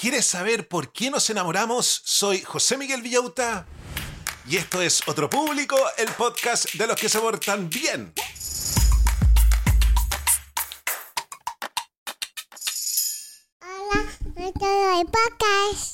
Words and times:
¿Quieres 0.00 0.24
saber 0.24 0.66
por 0.66 0.92
qué 0.94 1.10
nos 1.10 1.28
enamoramos? 1.28 2.00
Soy 2.06 2.40
José 2.40 2.78
Miguel 2.78 3.02
Villauta 3.02 3.66
y 4.48 4.56
esto 4.56 4.80
es 4.80 5.02
Otro 5.06 5.28
Público, 5.28 5.76
el 5.98 6.08
podcast 6.12 6.72
de 6.72 6.86
los 6.86 6.98
que 6.98 7.10
se 7.10 7.18
portan 7.18 7.68
bien. 7.68 8.14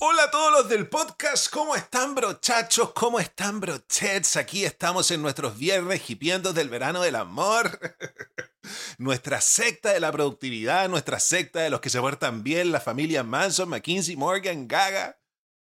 Hola 0.00 0.24
a 0.24 0.30
todos 0.32 0.50
los 0.50 0.68
del 0.68 0.88
podcast, 0.88 1.48
¿cómo 1.52 1.76
están 1.76 2.16
brochachos? 2.16 2.92
¿Cómo 2.92 3.20
están 3.20 3.60
brochets? 3.60 4.36
Aquí 4.36 4.64
estamos 4.64 5.12
en 5.12 5.22
nuestros 5.22 5.56
viernes 5.56 6.10
hipientos 6.10 6.56
del 6.56 6.68
verano 6.68 7.02
del 7.02 7.14
amor. 7.14 7.78
nuestra 8.98 9.40
secta 9.40 9.92
de 9.92 10.00
la 10.00 10.10
productividad, 10.10 10.88
nuestra 10.88 11.20
secta 11.20 11.60
de 11.60 11.70
los 11.70 11.80
que 11.80 11.88
se 11.88 12.00
portan 12.00 12.42
bien, 12.42 12.72
la 12.72 12.80
familia 12.80 13.22
Manson, 13.22 13.68
McKinsey, 13.68 14.16
Morgan, 14.16 14.66
Gaga. 14.66 15.20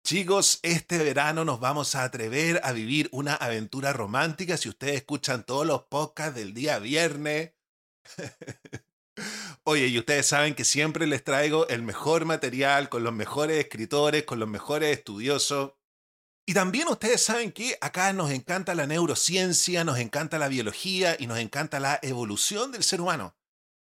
Chicos, 0.04 0.58
este 0.62 0.98
verano 0.98 1.46
nos 1.46 1.58
vamos 1.58 1.94
a 1.94 2.04
atrever 2.04 2.60
a 2.62 2.72
vivir 2.72 3.08
una 3.12 3.34
aventura 3.34 3.94
romántica 3.94 4.58
si 4.58 4.68
ustedes 4.68 4.96
escuchan 4.96 5.46
todos 5.46 5.66
los 5.66 5.84
podcasts 5.84 6.34
del 6.34 6.52
día 6.52 6.78
viernes. 6.80 7.52
Oye, 9.64 9.86
y 9.86 9.98
ustedes 9.98 10.26
saben 10.26 10.54
que 10.54 10.64
siempre 10.64 11.06
les 11.06 11.22
traigo 11.22 11.68
el 11.68 11.82
mejor 11.82 12.24
material 12.24 12.88
con 12.88 13.04
los 13.04 13.12
mejores 13.12 13.58
escritores, 13.58 14.24
con 14.24 14.40
los 14.40 14.48
mejores 14.48 14.96
estudiosos. 14.96 15.72
Y 16.44 16.54
también 16.54 16.88
ustedes 16.88 17.22
saben 17.22 17.52
que 17.52 17.78
acá 17.80 18.12
nos 18.12 18.30
encanta 18.32 18.74
la 18.74 18.86
neurociencia, 18.86 19.84
nos 19.84 19.98
encanta 19.98 20.38
la 20.38 20.48
biología 20.48 21.16
y 21.18 21.28
nos 21.28 21.38
encanta 21.38 21.78
la 21.78 22.00
evolución 22.02 22.72
del 22.72 22.82
ser 22.82 23.00
humano. 23.00 23.36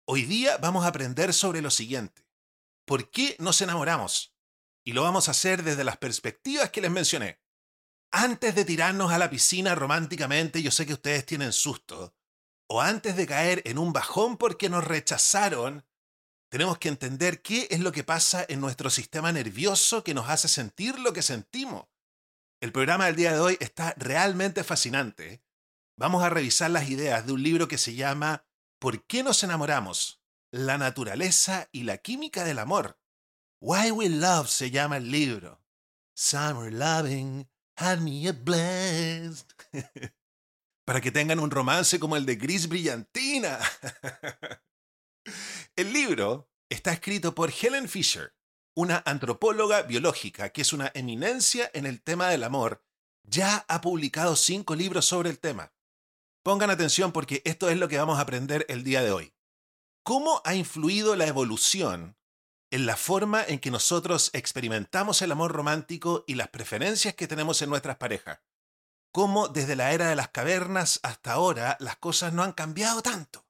Hoy 0.05 0.25
día 0.25 0.57
vamos 0.57 0.85
a 0.85 0.89
aprender 0.89 1.33
sobre 1.33 1.63
lo 1.63 1.71
siguiente. 1.71 2.27
¿Por 2.85 3.11
qué 3.11 3.37
nos 3.39 3.61
enamoramos? 3.61 4.35
Y 4.85 4.93
lo 4.93 5.03
vamos 5.03 5.29
a 5.29 5.31
hacer 5.31 5.63
desde 5.63 5.85
las 5.85 5.97
perspectivas 5.97 6.71
que 6.71 6.81
les 6.81 6.91
mencioné. 6.91 7.41
Antes 8.11 8.57
de 8.57 8.65
tirarnos 8.65 9.13
a 9.13 9.19
la 9.19 9.31
piscina 9.31 9.77
románticamente, 9.77 10.61
yo 10.61 10.73
sé 10.73 10.85
que 10.85 10.95
ustedes 10.95 11.25
tienen 11.25 11.53
susto. 11.53 12.15
O 12.75 12.81
antes 12.81 13.17
de 13.17 13.27
caer 13.27 13.61
en 13.67 13.77
un 13.77 13.93
bajón 13.93 14.39
porque 14.39 14.71
nos 14.71 14.83
rechazaron, 14.83 15.85
tenemos 16.51 16.79
que 16.79 16.89
entender 16.89 17.43
qué 17.43 17.69
es 17.71 17.81
lo 17.81 17.93
que 17.93 18.03
pasa 18.03 18.47
en 18.49 18.63
nuestro 18.63 18.89
sistema 18.89 19.31
nervioso 19.31 20.03
que 20.03 20.15
nos 20.15 20.31
hace 20.31 20.49
sentir 20.49 20.99
lo 20.99 21.13
que 21.13 21.21
sentimos. 21.21 21.85
El 22.63 22.73
programa 22.73 23.05
del 23.05 23.17
día 23.17 23.35
de 23.35 23.41
hoy 23.41 23.59
está 23.61 23.93
realmente 23.99 24.65
fascinante. 24.65 25.45
Vamos 25.99 26.23
a 26.23 26.31
revisar 26.31 26.71
las 26.71 26.89
ideas 26.89 27.27
de 27.27 27.35
un 27.35 27.43
libro 27.43 27.69
que 27.69 27.77
se 27.77 27.95
llama 27.95 28.47
¿Por 28.79 29.05
qué 29.05 29.23
nos 29.23 29.43
enamoramos? 29.43 30.23
La 30.51 30.79
naturaleza 30.79 31.69
y 31.73 31.83
la 31.83 31.99
química 31.99 32.43
del 32.43 32.59
amor. 32.59 32.99
Why 33.61 33.91
We 33.91 34.09
Love 34.09 34.49
se 34.49 34.71
llama 34.71 34.97
el 34.97 35.11
libro. 35.11 35.63
Summer 36.15 36.73
loving 36.73 37.51
had 37.77 37.99
me 37.99 38.27
a. 38.27 38.33
Para 40.85 41.01
que 41.01 41.13
tengan 41.13 41.39
un 41.39 41.51
romance 41.51 42.01
como 42.01 42.17
el 42.17 42.27
de 42.27 42.37
Gris 42.37 42.69
Brillantina. 42.69 43.59
el 45.77 45.93
libro 45.93 46.51
está 46.69 46.93
escrito 46.93 47.35
por 47.35 47.53
Helen 47.53 47.89
Fisher, 47.89 48.35
una 48.75 49.03
antropóloga 49.05 49.83
biológica 49.83 50.51
que 50.51 50.63
es 50.63 50.73
una 50.73 50.91
eminencia 50.95 51.71
en 51.75 51.87
el 51.87 52.03
tema 52.03 52.29
del 52.29 52.45
amor, 52.45 52.85
ya 53.25 53.65
ha 53.69 53.81
publicado 53.81 54.37
cinco 54.37 54.75
libros 54.75 55.05
sobre 55.05 55.31
el 55.31 55.39
tema. 55.39 55.73
Pongan 56.43 56.71
atención 56.71 57.13
porque 57.13 57.43
esto 57.45 57.69
es 57.69 57.79
lo 57.79 57.89
que 57.89 57.99
vamos 57.99 58.19
a 58.19 58.23
aprender 58.23 58.67
el 58.69 58.83
día 58.83 59.03
de 59.03 59.13
hoy. 59.13 59.35
¿Cómo 60.03 60.43
ha 60.45 60.55
influido 60.55 61.15
la 61.15 61.27
evolución 61.27 62.17
en 62.73 62.87
la 62.87 62.97
forma 62.97 63.45
en 63.45 63.61
que 63.61 63.71
nosotros 63.71 64.31
experimentamos 64.33 65.23
el 65.23 65.31
amor 65.31 65.53
romántico 65.53 66.25
y 66.27 66.35
las 66.35 66.49
preferencias 66.49 67.15
que 67.15 67.29
tenemos 67.29 67.63
en 67.63 67.71
nuestras 67.71 67.97
parejas? 67.99 68.41
¿Cómo 69.13 69.49
desde 69.49 69.77
la 69.77 69.93
era 69.93 70.09
de 70.09 70.17
las 70.17 70.31
cavernas 70.31 70.99
hasta 71.03 71.33
ahora 71.33 71.77
las 71.81 71.97
cosas 71.97 72.33
no 72.33 72.43
han 72.43 72.53
cambiado 72.53 73.03
tanto? 73.03 73.47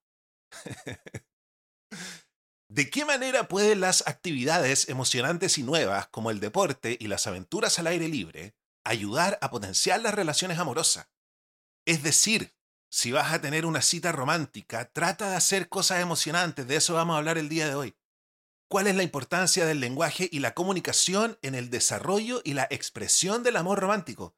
¿De 2.69 2.91
qué 2.91 3.05
manera 3.05 3.47
pueden 3.47 3.81
las 3.81 4.07
actividades 4.09 4.89
emocionantes 4.89 5.59
y 5.59 5.63
nuevas, 5.63 6.09
como 6.09 6.33
el 6.33 6.41
deporte 6.41 6.97
y 6.99 7.07
las 7.07 7.29
aventuras 7.29 7.79
al 7.79 7.87
aire 7.87 8.09
libre, 8.09 8.57
ayudar 8.83 9.39
a 9.41 9.51
potenciar 9.51 10.01
las 10.01 10.15
relaciones 10.15 10.59
amorosas? 10.59 11.09
Es 11.87 12.03
decir, 12.03 12.57
si 12.91 13.13
vas 13.13 13.33
a 13.33 13.41
tener 13.41 13.65
una 13.65 13.83
cita 13.83 14.11
romántica, 14.11 14.91
trata 14.93 15.31
de 15.31 15.37
hacer 15.37 15.69
cosas 15.69 16.01
emocionantes, 16.01 16.67
de 16.67 16.77
eso 16.77 16.95
vamos 16.95 17.15
a 17.15 17.19
hablar 17.19 17.39
el 17.39 17.49
día 17.49 17.69
de 17.69 17.77
hoy. 17.77 17.97
¿Cuál 18.69 18.89
es 18.89 18.97
la 18.97 19.03
importancia 19.03 19.65
del 19.65 19.79
lenguaje 19.81 20.29
y 20.33 20.41
la 20.41 20.55
comunicación 20.55 21.39
en 21.43 21.55
el 21.55 21.71
desarrollo 21.71 22.41
y 22.43 22.55
la 22.55 22.67
expresión 22.71 23.43
del 23.45 23.57
amor 23.57 23.79
romántico? 23.79 24.35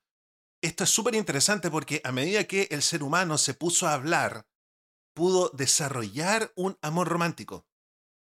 Esto 0.65 0.85
es 0.85 0.91
súper 0.91 1.15
interesante 1.15 1.71
porque 1.71 2.01
a 2.05 2.11
medida 2.11 2.45
que 2.45 2.69
el 2.71 2.83
ser 2.83 3.03
humano 3.03 3.37
se 3.39 3.55
puso 3.55 3.87
a 3.87 3.93
hablar, 3.93 4.47
pudo 5.15 5.51
desarrollar 5.51 6.53
un 6.57 6.79
amor 6.81 7.09
romántico 7.09 7.67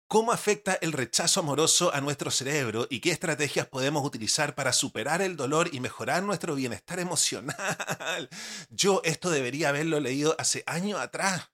cómo 0.07 0.31
afecta 0.31 0.77
el 0.81 0.91
rechazo 0.91 1.39
amoroso 1.39 1.93
a 1.93 2.01
nuestro 2.01 2.31
cerebro 2.31 2.87
y 2.89 2.99
qué 2.99 3.11
estrategias 3.11 3.67
podemos 3.67 4.05
utilizar 4.05 4.55
para 4.55 4.71
superar 4.73 5.21
el 5.21 5.35
dolor 5.35 5.69
y 5.73 5.79
mejorar 5.79 6.23
nuestro 6.23 6.55
bienestar 6.55 6.99
emocional. 6.99 8.29
Yo 8.69 9.01
esto 9.03 9.29
debería 9.29 9.69
haberlo 9.69 9.99
leído 9.99 10.35
hace 10.39 10.63
años 10.67 10.99
atrás. 10.99 11.51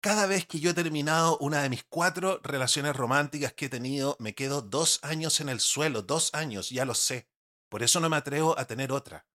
Cada 0.00 0.26
vez 0.26 0.44
que 0.44 0.60
yo 0.60 0.70
he 0.70 0.74
terminado 0.74 1.38
una 1.38 1.62
de 1.62 1.70
mis 1.70 1.82
cuatro 1.84 2.38
relaciones 2.42 2.94
románticas 2.94 3.54
que 3.54 3.66
he 3.66 3.68
tenido, 3.70 4.16
me 4.18 4.34
quedo 4.34 4.60
dos 4.60 4.98
años 5.02 5.40
en 5.40 5.48
el 5.48 5.60
suelo, 5.60 6.02
dos 6.02 6.28
años, 6.34 6.68
ya 6.68 6.84
lo 6.84 6.94
sé. 6.94 7.26
Por 7.70 7.82
eso 7.82 8.00
no 8.00 8.10
me 8.10 8.16
atrevo 8.16 8.58
a 8.58 8.66
tener 8.66 8.92
otra. 8.92 9.26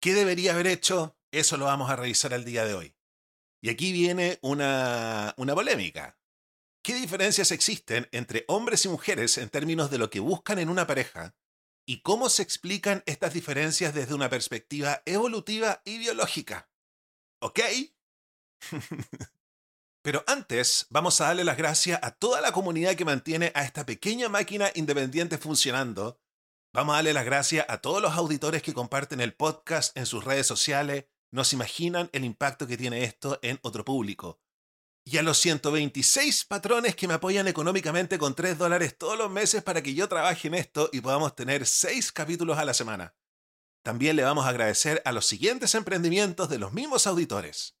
¿Qué 0.00 0.14
debería 0.14 0.52
haber 0.52 0.66
hecho? 0.66 1.16
Eso 1.30 1.56
lo 1.56 1.66
vamos 1.66 1.90
a 1.90 1.96
revisar 1.96 2.32
el 2.32 2.44
día 2.44 2.64
de 2.64 2.74
hoy. 2.74 2.96
Y 3.62 3.70
aquí 3.70 3.92
viene 3.92 4.38
una, 4.42 5.34
una 5.36 5.54
polémica. 5.54 6.18
¿Qué 6.82 6.94
diferencias 6.94 7.50
existen 7.50 8.08
entre 8.12 8.44
hombres 8.48 8.84
y 8.84 8.88
mujeres 8.88 9.38
en 9.38 9.48
términos 9.48 9.90
de 9.90 9.98
lo 9.98 10.08
que 10.08 10.20
buscan 10.20 10.58
en 10.58 10.68
una 10.68 10.86
pareja? 10.86 11.34
¿Y 11.84 12.02
cómo 12.02 12.28
se 12.28 12.42
explican 12.42 13.02
estas 13.06 13.34
diferencias 13.34 13.94
desde 13.94 14.14
una 14.14 14.28
perspectiva 14.28 15.02
evolutiva 15.04 15.82
y 15.84 15.98
biológica? 15.98 16.70
¿Ok? 17.40 17.60
Pero 20.02 20.22
antes, 20.28 20.86
vamos 20.90 21.20
a 21.20 21.26
darle 21.26 21.42
las 21.42 21.56
gracias 21.56 21.98
a 22.02 22.12
toda 22.12 22.40
la 22.40 22.52
comunidad 22.52 22.94
que 22.94 23.04
mantiene 23.04 23.50
a 23.54 23.64
esta 23.64 23.84
pequeña 23.84 24.28
máquina 24.28 24.70
independiente 24.74 25.38
funcionando. 25.38 26.20
Vamos 26.72 26.92
a 26.92 26.96
darle 26.96 27.12
las 27.12 27.24
gracias 27.24 27.66
a 27.68 27.78
todos 27.78 28.02
los 28.02 28.14
auditores 28.14 28.62
que 28.62 28.74
comparten 28.74 29.20
el 29.20 29.34
podcast 29.34 29.96
en 29.96 30.06
sus 30.06 30.24
redes 30.24 30.46
sociales. 30.46 31.06
Nos 31.30 31.52
imaginan 31.52 32.10
el 32.12 32.24
impacto 32.24 32.66
que 32.66 32.76
tiene 32.76 33.04
esto 33.04 33.38
en 33.42 33.58
otro 33.62 33.84
público 33.84 34.40
y 35.08 35.18
a 35.18 35.22
los 35.22 35.38
126 35.38 36.46
patrones 36.46 36.96
que 36.96 37.06
me 37.06 37.14
apoyan 37.14 37.46
económicamente 37.46 38.18
con 38.18 38.34
3 38.34 38.58
dólares 38.58 38.98
todos 38.98 39.16
los 39.16 39.30
meses 39.30 39.62
para 39.62 39.80
que 39.80 39.94
yo 39.94 40.08
trabaje 40.08 40.48
en 40.48 40.54
esto 40.54 40.90
y 40.92 41.00
podamos 41.00 41.36
tener 41.36 41.64
6 41.64 42.10
capítulos 42.10 42.58
a 42.58 42.64
la 42.64 42.74
semana. 42.74 43.14
También 43.84 44.16
le 44.16 44.24
vamos 44.24 44.46
a 44.46 44.48
agradecer 44.48 45.00
a 45.04 45.12
los 45.12 45.24
siguientes 45.24 45.76
emprendimientos 45.76 46.48
de 46.48 46.58
los 46.58 46.72
mismos 46.72 47.06
auditores. 47.06 47.78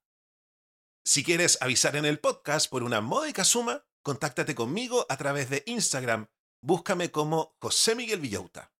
Si 1.05 1.21
quieres 1.21 1.57
avisar 1.59 1.97
en 1.97 2.05
el 2.05 2.17
podcast 2.17 2.69
por 2.69 2.81
una 2.81 3.01
módica 3.01 3.43
suma, 3.43 3.83
contáctate 4.03 4.55
conmigo 4.55 5.05
a 5.09 5.17
través 5.17 5.49
de 5.49 5.61
Instagram. 5.65 6.27
Búscame 6.61 7.11
como 7.11 7.57
José 7.59 7.93
Miguel 7.93 8.21
Villauta. 8.21 8.71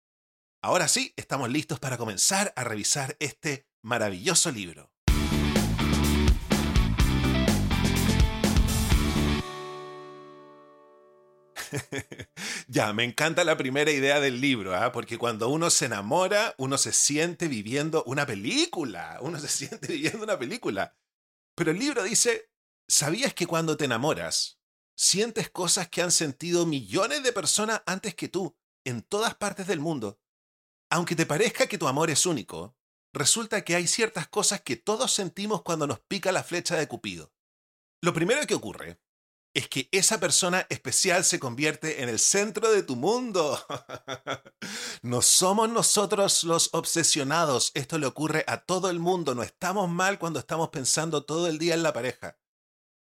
Ahora 0.62 0.88
sí, 0.88 1.12
estamos 1.16 1.50
listos 1.50 1.80
para 1.80 1.98
comenzar 1.98 2.54
a 2.56 2.64
revisar 2.64 3.14
este 3.20 3.68
maravilloso 3.82 4.50
libro. 4.50 4.90
ya, 12.68 12.94
me 12.94 13.04
encanta 13.04 13.44
la 13.44 13.58
primera 13.58 13.90
idea 13.90 14.18
del 14.20 14.40
libro, 14.40 14.74
¿ah? 14.74 14.92
porque 14.92 15.18
cuando 15.18 15.50
uno 15.50 15.68
se 15.68 15.84
enamora, 15.84 16.54
uno 16.56 16.78
se 16.78 16.94
siente 16.94 17.48
viviendo 17.48 18.02
una 18.04 18.24
película, 18.24 19.18
uno 19.20 19.38
se 19.38 19.48
siente 19.66 19.88
viviendo 19.88 20.24
una 20.24 20.38
película. 20.38 20.96
Pero 21.54 21.70
el 21.70 21.78
libro 21.78 22.02
dice, 22.02 22.50
¿sabías 22.88 23.34
que 23.34 23.46
cuando 23.46 23.76
te 23.76 23.84
enamoras, 23.84 24.60
sientes 24.96 25.50
cosas 25.50 25.88
que 25.88 26.02
han 26.02 26.10
sentido 26.10 26.66
millones 26.66 27.22
de 27.22 27.32
personas 27.32 27.82
antes 27.86 28.14
que 28.14 28.28
tú, 28.28 28.56
en 28.84 29.02
todas 29.02 29.34
partes 29.34 29.66
del 29.66 29.80
mundo? 29.80 30.20
Aunque 30.90 31.16
te 31.16 31.26
parezca 31.26 31.66
que 31.66 31.78
tu 31.78 31.88
amor 31.88 32.10
es 32.10 32.26
único, 32.26 32.76
resulta 33.12 33.64
que 33.64 33.76
hay 33.76 33.86
ciertas 33.86 34.28
cosas 34.28 34.60
que 34.62 34.76
todos 34.76 35.12
sentimos 35.12 35.62
cuando 35.62 35.86
nos 35.86 36.00
pica 36.00 36.32
la 36.32 36.42
flecha 36.42 36.76
de 36.76 36.88
Cupido. 36.88 37.32
Lo 38.02 38.12
primero 38.12 38.46
que 38.46 38.54
ocurre 38.54 39.00
es 39.54 39.68
que 39.68 39.88
esa 39.92 40.18
persona 40.18 40.66
especial 40.68 41.24
se 41.24 41.38
convierte 41.38 42.02
en 42.02 42.08
el 42.08 42.18
centro 42.18 42.72
de 42.72 42.82
tu 42.82 42.96
mundo. 42.96 43.58
no 45.02 45.22
somos 45.22 45.68
nosotros 45.68 46.42
los 46.42 46.70
obsesionados, 46.74 47.70
esto 47.74 47.98
le 47.98 48.06
ocurre 48.06 48.44
a 48.48 48.64
todo 48.64 48.90
el 48.90 48.98
mundo, 48.98 49.34
no 49.36 49.44
estamos 49.44 49.88
mal 49.88 50.18
cuando 50.18 50.40
estamos 50.40 50.70
pensando 50.70 51.24
todo 51.24 51.46
el 51.46 51.58
día 51.58 51.74
en 51.74 51.84
la 51.84 51.92
pareja. 51.92 52.36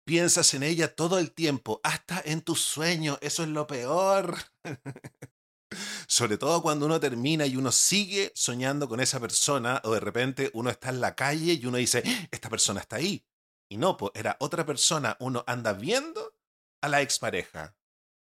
Piensas 0.05 0.53
en 0.55 0.65
ella 0.65 0.93
todo 0.95 1.21
el 1.21 1.31
tiempo, 1.31 1.81
hasta 1.85 2.21
en 2.25 2.43
tus 2.43 2.61
sueños, 2.61 3.17
eso 3.21 3.45
es 3.45 3.49
lo 3.49 3.69
peor. 3.69 4.37
Sobre 6.09 6.37
todo 6.37 6.63
cuando 6.63 6.87
uno 6.87 6.99
termina 6.99 7.47
y 7.47 7.57
uno 7.57 7.71
sigue 7.71 8.33
soñando 8.35 8.89
con 8.89 8.99
esa 8.99 9.21
persona 9.21 9.81
o 9.85 9.95
de 9.95 10.01
repente 10.01 10.51
uno 10.53 10.69
está 10.69 10.89
en 10.89 11.01
la 11.01 11.15
calle 11.15 11.53
y 11.53 11.65
uno 11.65 11.77
dice, 11.77 12.03
¡Ah! 12.05 12.29
esta 12.33 12.51
persona 12.51 12.81
está 12.81 12.97
ahí. 12.97 13.25
Y 13.69 13.77
no, 13.77 13.97
pues 13.97 14.11
era 14.17 14.37
otra 14.41 14.67
persona, 14.67 15.17
uno 15.21 15.45
anda 15.47 15.75
viendo 15.75 16.35
a 16.81 16.89
la 16.89 17.03
expareja 17.03 17.77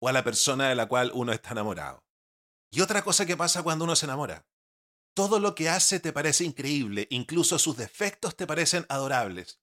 o 0.01 0.09
a 0.09 0.13
la 0.13 0.25
persona 0.25 0.69
de 0.69 0.75
la 0.75 0.87
cual 0.87 1.11
uno 1.15 1.33
está 1.33 1.51
enamorado. 1.51 2.05
Y 2.71 2.81
otra 2.81 3.03
cosa 3.03 3.27
que 3.27 3.37
pasa 3.37 3.63
cuando 3.63 3.85
uno 3.85 3.97
se 3.97 4.07
enamora. 4.07 4.47
Todo 5.15 5.39
lo 5.39 5.55
que 5.55 5.69
hace 5.69 6.01
te 6.01 6.13
parece 6.13 6.45
increíble, 6.45 7.07
incluso 7.11 7.59
sus 7.59 7.77
defectos 7.77 8.37
te 8.37 8.47
parecen 8.47 8.85
adorables. 8.89 9.61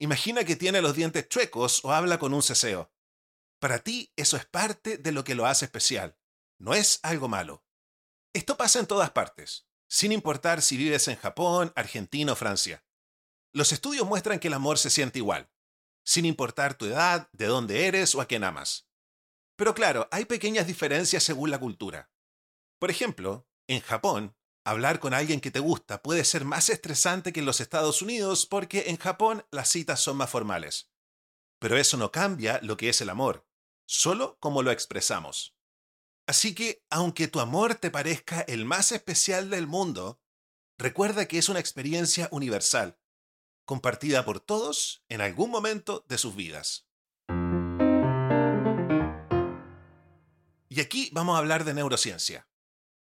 Imagina 0.00 0.44
que 0.44 0.56
tiene 0.56 0.82
los 0.82 0.96
dientes 0.96 1.28
chuecos 1.28 1.84
o 1.84 1.92
habla 1.92 2.18
con 2.18 2.34
un 2.34 2.42
ceseo. 2.42 2.92
Para 3.60 3.78
ti 3.78 4.12
eso 4.16 4.36
es 4.36 4.44
parte 4.44 4.98
de 4.98 5.12
lo 5.12 5.22
que 5.22 5.36
lo 5.36 5.46
hace 5.46 5.66
especial. 5.66 6.18
No 6.58 6.74
es 6.74 6.98
algo 7.04 7.28
malo. 7.28 7.64
Esto 8.34 8.56
pasa 8.56 8.80
en 8.80 8.86
todas 8.86 9.12
partes, 9.12 9.68
sin 9.88 10.10
importar 10.10 10.62
si 10.62 10.76
vives 10.76 11.06
en 11.06 11.16
Japón, 11.16 11.72
Argentina 11.76 12.32
o 12.32 12.36
Francia. 12.36 12.84
Los 13.52 13.72
estudios 13.72 14.06
muestran 14.06 14.40
que 14.40 14.48
el 14.48 14.54
amor 14.54 14.78
se 14.78 14.90
siente 14.90 15.20
igual 15.20 15.51
sin 16.04 16.24
importar 16.24 16.74
tu 16.74 16.86
edad, 16.86 17.28
de 17.32 17.46
dónde 17.46 17.86
eres 17.86 18.14
o 18.14 18.20
a 18.20 18.26
quién 18.26 18.44
amas. 18.44 18.88
Pero 19.56 19.74
claro, 19.74 20.08
hay 20.10 20.24
pequeñas 20.24 20.66
diferencias 20.66 21.22
según 21.22 21.50
la 21.50 21.60
cultura. 21.60 22.10
Por 22.78 22.90
ejemplo, 22.90 23.46
en 23.68 23.80
Japón, 23.80 24.36
hablar 24.64 24.98
con 24.98 25.14
alguien 25.14 25.40
que 25.40 25.50
te 25.50 25.60
gusta 25.60 26.02
puede 26.02 26.24
ser 26.24 26.44
más 26.44 26.68
estresante 26.68 27.32
que 27.32 27.40
en 27.40 27.46
los 27.46 27.60
Estados 27.60 28.02
Unidos 28.02 28.46
porque 28.46 28.84
en 28.88 28.96
Japón 28.96 29.46
las 29.50 29.68
citas 29.68 30.00
son 30.00 30.16
más 30.16 30.30
formales. 30.30 30.90
Pero 31.58 31.76
eso 31.76 31.96
no 31.96 32.10
cambia 32.10 32.58
lo 32.62 32.76
que 32.76 32.88
es 32.88 33.00
el 33.00 33.10
amor, 33.10 33.46
solo 33.86 34.36
como 34.40 34.62
lo 34.62 34.72
expresamos. 34.72 35.56
Así 36.26 36.54
que, 36.54 36.84
aunque 36.90 37.28
tu 37.28 37.40
amor 37.40 37.74
te 37.74 37.90
parezca 37.90 38.40
el 38.42 38.64
más 38.64 38.92
especial 38.92 39.50
del 39.50 39.66
mundo, 39.66 40.20
recuerda 40.78 41.26
que 41.26 41.38
es 41.38 41.48
una 41.48 41.60
experiencia 41.60 42.28
universal 42.32 42.98
compartida 43.72 44.26
por 44.26 44.38
todos 44.38 45.02
en 45.08 45.22
algún 45.22 45.50
momento 45.50 46.04
de 46.06 46.18
sus 46.18 46.36
vidas. 46.36 46.86
Y 50.68 50.82
aquí 50.82 51.08
vamos 51.14 51.36
a 51.36 51.38
hablar 51.38 51.64
de 51.64 51.72
neurociencia. 51.72 52.46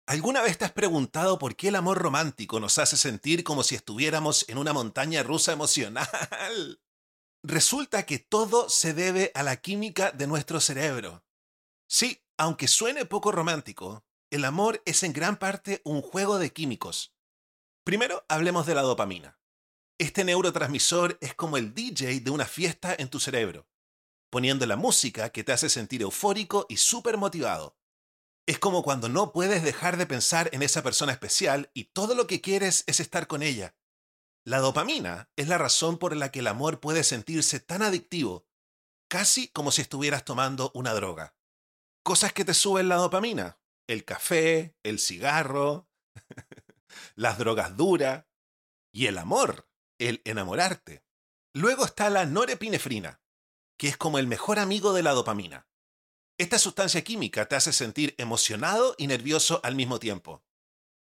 ¿Alguna 0.06 0.44
vez 0.44 0.60
te 0.60 0.66
has 0.66 0.72
preguntado 0.72 1.40
por 1.40 1.56
qué 1.56 1.70
el 1.70 1.76
amor 1.76 1.98
romántico 1.98 2.60
nos 2.60 2.78
hace 2.78 2.96
sentir 2.96 3.44
como 3.44 3.64
si 3.64 3.74
estuviéramos 3.74 4.48
en 4.50 4.60
una 4.60 4.72
montaña 4.72 5.24
rusa 5.24 5.52
emocional? 5.52 6.08
Resulta 7.44 8.06
que 8.06 8.20
todo 8.20 8.70
se 8.70 8.94
debe 8.94 9.32
a 9.34 9.42
la 9.42 9.58
química 9.58 10.12
de 10.12 10.28
nuestro 10.28 10.60
cerebro. 10.60 11.26
Sí, 11.88 12.24
aunque 12.38 12.68
suene 12.68 13.06
poco 13.06 13.32
romántico, 13.32 14.06
el 14.30 14.46
amor 14.46 14.84
es 14.86 15.02
en 15.02 15.14
gran 15.14 15.38
parte 15.40 15.82
un 15.86 16.04
juego 16.04 16.38
de 16.38 16.54
químicos. 16.54 17.16
Primero 17.84 18.24
hablemos 18.30 18.68
de 18.68 18.76
la 18.76 18.84
dopamina. 18.84 19.41
Este 20.02 20.24
neurotransmisor 20.24 21.20
es 21.22 21.36
como 21.36 21.58
el 21.58 21.76
DJ 21.76 22.22
de 22.22 22.32
una 22.32 22.48
fiesta 22.48 22.96
en 22.98 23.08
tu 23.08 23.20
cerebro, 23.20 23.68
poniendo 24.32 24.66
la 24.66 24.76
música 24.76 25.30
que 25.30 25.44
te 25.44 25.52
hace 25.52 25.70
sentir 25.70 26.02
eufórico 26.02 26.66
y 26.70 26.78
súper 26.78 27.18
motivado. 27.18 27.78
Es 28.48 28.58
como 28.58 28.82
cuando 28.82 29.10
no 29.10 29.32
puedes 29.32 29.62
dejar 29.62 29.98
de 29.98 30.08
pensar 30.08 30.50
en 30.54 30.64
esa 30.64 30.82
persona 30.82 31.12
especial 31.12 31.70
y 31.76 31.84
todo 31.84 32.16
lo 32.16 32.26
que 32.26 32.42
quieres 32.42 32.84
es 32.88 33.00
estar 33.00 33.28
con 33.28 33.44
ella. 33.44 33.76
La 34.44 34.58
dopamina 34.58 35.30
es 35.36 35.48
la 35.48 35.60
razón 35.60 36.00
por 36.00 36.16
la 36.16 36.32
que 36.32 36.40
el 36.40 36.48
amor 36.48 36.80
puede 36.80 37.04
sentirse 37.04 37.60
tan 37.60 37.84
adictivo, 37.84 38.48
casi 39.08 39.50
como 39.50 39.70
si 39.70 39.84
estuvieras 39.84 40.26
tomando 40.26 40.72
una 40.74 40.96
droga. 40.96 41.36
Cosas 42.02 42.34
que 42.34 42.44
te 42.44 42.56
suben 42.56 42.90
la 42.90 42.96
dopamina. 42.96 43.60
El 43.86 44.04
café, 44.04 44.76
el 44.82 44.98
cigarro, 44.98 45.92
las 47.14 47.38
drogas 47.38 47.78
duras 47.78 48.26
y 48.92 49.06
el 49.06 49.20
amor 49.20 49.71
el 50.02 50.22
enamorarte. 50.26 51.04
Luego 51.54 51.86
está 51.86 52.10
la 52.10 52.26
norepinefrina, 52.26 53.22
que 53.78 53.88
es 53.88 53.98
como 53.98 54.20
el 54.20 54.28
mejor 54.28 54.60
amigo 54.60 54.94
de 54.94 55.04
la 55.04 55.12
dopamina. 55.12 55.68
Esta 56.38 56.58
sustancia 56.58 57.04
química 57.04 57.48
te 57.48 57.56
hace 57.56 57.72
sentir 57.72 58.16
emocionado 58.18 58.96
y 58.98 59.08
nervioso 59.08 59.60
al 59.64 59.76
mismo 59.76 60.00
tiempo. 60.00 60.44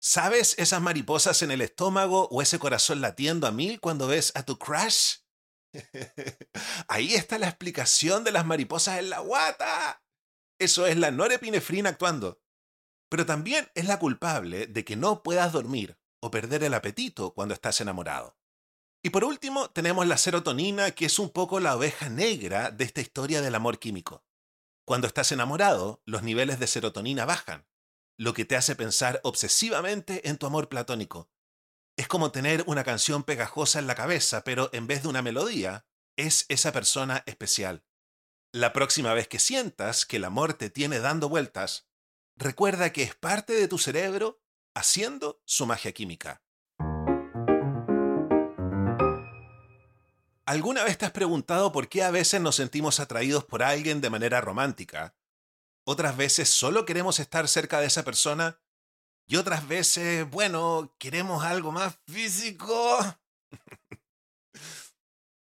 ¿Sabes 0.00 0.56
esas 0.58 0.82
mariposas 0.82 1.42
en 1.42 1.52
el 1.52 1.62
estómago 1.62 2.28
o 2.30 2.42
ese 2.42 2.58
corazón 2.58 3.00
latiendo 3.00 3.46
a 3.46 3.52
mil 3.52 3.80
cuando 3.80 4.08
ves 4.08 4.32
a 4.34 4.44
tu 4.44 4.58
crush? 4.58 5.18
Ahí 6.88 7.14
está 7.14 7.38
la 7.38 7.48
explicación 7.48 8.24
de 8.24 8.32
las 8.32 8.44
mariposas 8.44 8.98
en 8.98 9.10
la 9.10 9.20
guata. 9.20 10.02
Eso 10.58 10.86
es 10.86 10.96
la 10.96 11.12
norepinefrina 11.12 11.90
actuando. 11.90 12.42
Pero 13.08 13.26
también 13.26 13.70
es 13.74 13.86
la 13.86 13.98
culpable 13.98 14.66
de 14.66 14.84
que 14.84 14.96
no 14.96 15.22
puedas 15.22 15.52
dormir 15.52 15.98
o 16.20 16.30
perder 16.30 16.64
el 16.64 16.74
apetito 16.74 17.32
cuando 17.32 17.54
estás 17.54 17.80
enamorado. 17.80 18.36
Y 19.04 19.10
por 19.10 19.24
último, 19.24 19.68
tenemos 19.70 20.06
la 20.06 20.16
serotonina, 20.16 20.92
que 20.92 21.06
es 21.06 21.18
un 21.18 21.30
poco 21.30 21.58
la 21.58 21.76
oveja 21.76 22.08
negra 22.08 22.70
de 22.70 22.84
esta 22.84 23.00
historia 23.00 23.40
del 23.40 23.56
amor 23.56 23.80
químico. 23.80 24.24
Cuando 24.84 25.08
estás 25.08 25.32
enamorado, 25.32 26.02
los 26.06 26.22
niveles 26.22 26.60
de 26.60 26.68
serotonina 26.68 27.24
bajan, 27.24 27.66
lo 28.16 28.32
que 28.32 28.44
te 28.44 28.54
hace 28.54 28.76
pensar 28.76 29.20
obsesivamente 29.24 30.28
en 30.28 30.38
tu 30.38 30.46
amor 30.46 30.68
platónico. 30.68 31.30
Es 31.96 32.06
como 32.06 32.30
tener 32.30 32.62
una 32.68 32.84
canción 32.84 33.24
pegajosa 33.24 33.80
en 33.80 33.88
la 33.88 33.96
cabeza, 33.96 34.44
pero 34.44 34.70
en 34.72 34.86
vez 34.86 35.02
de 35.02 35.08
una 35.08 35.22
melodía, 35.22 35.84
es 36.16 36.46
esa 36.48 36.72
persona 36.72 37.24
especial. 37.26 37.84
La 38.52 38.72
próxima 38.72 39.14
vez 39.14 39.26
que 39.26 39.40
sientas 39.40 40.06
que 40.06 40.18
el 40.18 40.24
amor 40.24 40.54
te 40.54 40.70
tiene 40.70 41.00
dando 41.00 41.28
vueltas, 41.28 41.88
recuerda 42.36 42.92
que 42.92 43.02
es 43.02 43.16
parte 43.16 43.54
de 43.54 43.66
tu 43.66 43.78
cerebro 43.78 44.40
haciendo 44.74 45.42
su 45.44 45.66
magia 45.66 45.92
química. 45.92 46.42
¿Alguna 50.44 50.82
vez 50.82 50.98
te 50.98 51.04
has 51.04 51.12
preguntado 51.12 51.70
por 51.70 51.88
qué 51.88 52.02
a 52.02 52.10
veces 52.10 52.40
nos 52.40 52.56
sentimos 52.56 52.98
atraídos 52.98 53.44
por 53.44 53.62
alguien 53.62 54.00
de 54.00 54.10
manera 54.10 54.40
romántica? 54.40 55.14
Otras 55.84 56.16
veces 56.16 56.48
solo 56.48 56.84
queremos 56.84 57.20
estar 57.20 57.46
cerca 57.46 57.80
de 57.80 57.86
esa 57.86 58.02
persona 58.02 58.60
y 59.26 59.36
otras 59.36 59.68
veces, 59.68 60.28
bueno, 60.28 60.96
queremos 60.98 61.44
algo 61.44 61.70
más 61.70 61.96
físico. 62.08 62.98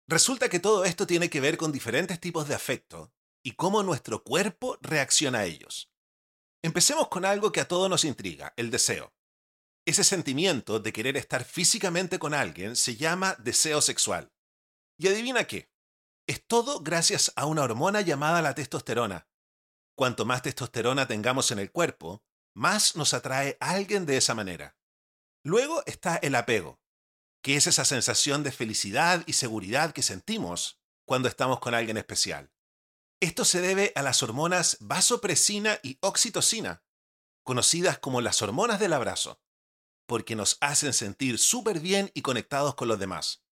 Resulta 0.07 0.49
que 0.49 0.59
todo 0.59 0.85
esto 0.85 1.05
tiene 1.05 1.29
que 1.29 1.39
ver 1.39 1.55
con 1.55 1.71
diferentes 1.71 2.19
tipos 2.19 2.47
de 2.47 2.55
afecto 2.55 3.13
y 3.43 3.51
cómo 3.51 3.83
nuestro 3.83 4.23
cuerpo 4.23 4.79
reacciona 4.81 5.39
a 5.39 5.45
ellos. 5.45 5.91
Empecemos 6.63 7.09
con 7.09 7.25
algo 7.25 7.51
que 7.51 7.61
a 7.61 7.67
todos 7.67 7.91
nos 7.91 8.05
intriga, 8.05 8.53
el 8.57 8.71
deseo. 8.71 9.13
Ese 9.85 10.03
sentimiento 10.03 10.79
de 10.79 10.91
querer 10.91 11.15
estar 11.15 11.43
físicamente 11.43 12.17
con 12.17 12.33
alguien 12.33 12.75
se 12.75 12.95
llama 12.95 13.35
deseo 13.39 13.81
sexual. 13.81 14.31
Y 14.99 15.07
adivina 15.07 15.45
qué, 15.45 15.71
es 16.27 16.45
todo 16.45 16.81
gracias 16.81 17.31
a 17.37 17.45
una 17.45 17.63
hormona 17.63 18.01
llamada 18.01 18.41
la 18.41 18.53
testosterona. 18.53 19.29
Cuanto 19.95 20.25
más 20.25 20.41
testosterona 20.41 21.07
tengamos 21.07 21.51
en 21.51 21.59
el 21.59 21.71
cuerpo, 21.71 22.21
más 22.53 22.97
nos 22.97 23.13
atrae 23.13 23.57
alguien 23.61 24.05
de 24.05 24.17
esa 24.17 24.35
manera. 24.35 24.77
Luego 25.41 25.83
está 25.85 26.17
el 26.17 26.35
apego, 26.35 26.81
que 27.41 27.55
es 27.55 27.65
esa 27.65 27.85
sensación 27.85 28.43
de 28.43 28.51
felicidad 28.51 29.23
y 29.25 29.33
seguridad 29.33 29.93
que 29.93 30.03
sentimos 30.03 30.81
cuando 31.05 31.29
estamos 31.29 31.61
con 31.61 31.73
alguien 31.73 31.95
especial. 31.95 32.51
Esto 33.21 33.45
se 33.45 33.61
debe 33.61 33.93
a 33.95 34.01
las 34.01 34.21
hormonas 34.21 34.77
vasopresina 34.81 35.79
y 35.81 35.97
oxitocina, 36.01 36.83
conocidas 37.43 37.99
como 37.99 38.19
las 38.19 38.41
hormonas 38.41 38.81
del 38.81 38.91
abrazo, 38.91 39.41
porque 40.05 40.35
nos 40.35 40.57
hacen 40.59 40.91
sentir 40.91 41.39
súper 41.39 41.79
bien 41.79 42.11
y 42.13 42.21
conectados 42.21 42.75
con 42.75 42.89
los 42.89 42.99
demás. 42.99 43.45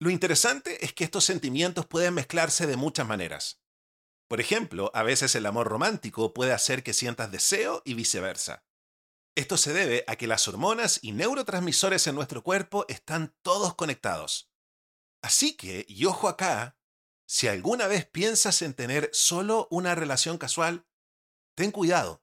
Lo 0.00 0.10
interesante 0.10 0.84
es 0.84 0.92
que 0.92 1.04
estos 1.04 1.24
sentimientos 1.24 1.86
pueden 1.86 2.14
mezclarse 2.14 2.66
de 2.66 2.76
muchas 2.76 3.06
maneras. 3.06 3.60
Por 4.28 4.40
ejemplo, 4.40 4.92
a 4.94 5.02
veces 5.02 5.34
el 5.34 5.46
amor 5.46 5.66
romántico 5.66 6.34
puede 6.34 6.52
hacer 6.52 6.82
que 6.82 6.92
sientas 6.92 7.32
deseo 7.32 7.82
y 7.84 7.94
viceversa. 7.94 8.64
Esto 9.34 9.56
se 9.56 9.72
debe 9.72 10.04
a 10.06 10.16
que 10.16 10.26
las 10.26 10.46
hormonas 10.46 11.00
y 11.02 11.12
neurotransmisores 11.12 12.06
en 12.06 12.14
nuestro 12.14 12.42
cuerpo 12.42 12.84
están 12.88 13.34
todos 13.42 13.74
conectados. 13.74 14.50
Así 15.22 15.56
que, 15.56 15.84
y 15.88 16.04
ojo 16.04 16.28
acá, 16.28 16.78
si 17.26 17.48
alguna 17.48 17.88
vez 17.88 18.06
piensas 18.06 18.62
en 18.62 18.74
tener 18.74 19.10
solo 19.12 19.66
una 19.70 19.94
relación 19.94 20.38
casual, 20.38 20.86
ten 21.56 21.72
cuidado, 21.72 22.22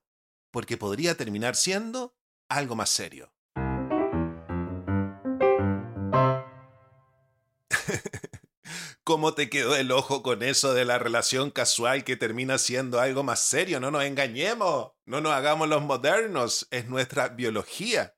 porque 0.50 0.76
podría 0.76 1.16
terminar 1.16 1.56
siendo 1.56 2.16
algo 2.48 2.74
más 2.74 2.90
serio. 2.90 3.35
¿Cómo 9.06 9.34
te 9.34 9.48
quedó 9.48 9.76
el 9.76 9.92
ojo 9.92 10.24
con 10.24 10.42
eso 10.42 10.74
de 10.74 10.84
la 10.84 10.98
relación 10.98 11.52
casual 11.52 12.02
que 12.02 12.16
termina 12.16 12.58
siendo 12.58 12.98
algo 12.98 13.22
más 13.22 13.38
serio? 13.38 13.78
No 13.78 13.92
nos 13.92 14.02
engañemos, 14.02 14.94
no 15.04 15.20
nos 15.20 15.32
hagamos 15.32 15.68
los 15.68 15.80
modernos, 15.80 16.66
es 16.72 16.88
nuestra 16.88 17.28
biología 17.28 18.16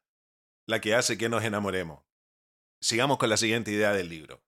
la 0.66 0.80
que 0.80 0.94
hace 0.94 1.18
que 1.18 1.28
nos 1.28 1.44
enamoremos. 1.44 2.04
Sigamos 2.80 3.18
con 3.18 3.28
la 3.28 3.36
siguiente 3.36 3.70
idea 3.70 3.92
del 3.92 4.08
libro. 4.08 4.42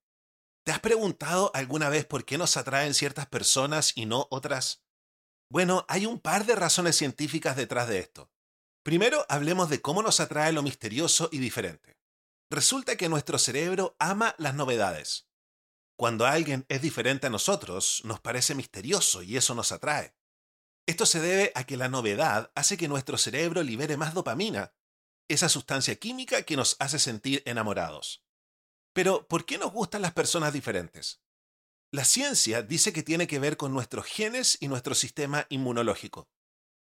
¿Te 0.65 0.71
has 0.71 0.79
preguntado 0.79 1.51
alguna 1.53 1.89
vez 1.89 2.07
por 2.07 2.25
qué 2.25 2.39
nos 2.39 2.57
atraen 2.57 2.95
ciertas 2.95 3.27
personas 3.27 3.95
y 3.95 4.07
no 4.07 4.25
otras? 4.31 4.83
Bueno, 5.47 5.85
hay 5.87 6.07
un 6.07 6.19
par 6.19 6.47
de 6.47 6.55
razones 6.55 6.95
científicas 6.95 7.55
detrás 7.55 7.87
de 7.87 7.99
esto. 7.99 8.31
Primero, 8.81 9.27
hablemos 9.29 9.69
de 9.69 9.79
cómo 9.79 10.01
nos 10.01 10.19
atrae 10.19 10.51
lo 10.53 10.63
misterioso 10.63 11.29
y 11.31 11.37
diferente. 11.37 11.99
Resulta 12.49 12.95
que 12.95 13.09
nuestro 13.09 13.37
cerebro 13.37 13.95
ama 13.99 14.33
las 14.39 14.55
novedades. 14.55 15.30
Cuando 16.01 16.25
alguien 16.25 16.65
es 16.67 16.81
diferente 16.81 17.27
a 17.27 17.29
nosotros, 17.29 18.01
nos 18.05 18.19
parece 18.19 18.55
misterioso 18.55 19.21
y 19.21 19.37
eso 19.37 19.53
nos 19.53 19.71
atrae. 19.71 20.15
Esto 20.87 21.05
se 21.05 21.19
debe 21.19 21.51
a 21.53 21.63
que 21.63 21.77
la 21.77 21.89
novedad 21.89 22.51
hace 22.55 22.75
que 22.75 22.87
nuestro 22.87 23.19
cerebro 23.19 23.61
libere 23.61 23.97
más 23.97 24.15
dopamina, 24.15 24.73
esa 25.27 25.47
sustancia 25.47 25.95
química 25.97 26.41
que 26.41 26.55
nos 26.55 26.75
hace 26.79 26.97
sentir 26.97 27.43
enamorados. 27.45 28.25
Pero, 28.93 29.27
¿por 29.27 29.45
qué 29.45 29.59
nos 29.59 29.73
gustan 29.73 30.01
las 30.01 30.13
personas 30.13 30.53
diferentes? 30.53 31.21
La 31.91 32.03
ciencia 32.03 32.63
dice 32.63 32.93
que 32.93 33.03
tiene 33.03 33.27
que 33.27 33.37
ver 33.37 33.55
con 33.55 33.71
nuestros 33.71 34.07
genes 34.07 34.57
y 34.59 34.69
nuestro 34.69 34.95
sistema 34.95 35.45
inmunológico. 35.49 36.31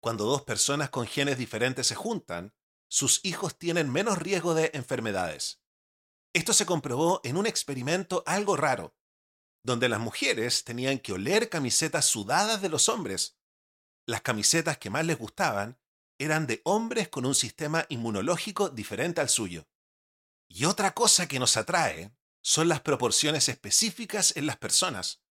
Cuando 0.01 0.25
dos 0.25 0.43
personas 0.43 0.91
con 0.91 1.07
genes 1.07 1.39
diferentes 1.39 1.87
se 1.87 1.95
juntan, 1.95 2.57
sus 2.89 3.25
hijos 3.25 3.57
tienen 3.57 3.89
menos 3.89 4.19
riesgo 4.19 4.55
de 4.55 4.73
enfermedades. 4.75 5.63
Esto 6.37 6.53
se 6.53 6.67
comprobó 6.67 7.23
en 7.25 7.39
un 7.39 7.47
experimento 7.47 8.23
algo 8.27 8.59
raro, 8.59 8.95
donde 9.63 9.89
las 9.89 10.01
mujeres 10.01 10.65
tenían 10.65 10.99
que 10.99 11.15
oler 11.15 11.49
camisetas 11.49 12.05
sudadas 12.05 12.61
de 12.61 12.69
los 12.69 12.91
hombres. 12.91 13.39
Las 14.05 14.21
camisetas 14.21 14.77
que 14.77 14.91
más 14.91 15.07
les 15.07 15.17
gustaban 15.17 15.81
eran 16.19 16.47
de 16.47 16.61
hombres 16.65 17.09
con 17.09 17.25
un 17.25 17.35
sistema 17.35 17.87
inmunológico 17.89 18.69
diferente 18.69 19.23
al 19.23 19.31
suyo. 19.31 19.67
Y 20.47 20.67
otra 20.67 20.93
cosa 20.93 21.27
que 21.27 21.39
nos 21.39 21.57
atrae 21.57 22.15
son 22.43 22.69
las 22.69 22.83
proporciones 22.83 23.49
específicas 23.49 24.37
en 24.37 24.45
las 24.45 24.59
personas. 24.59 25.23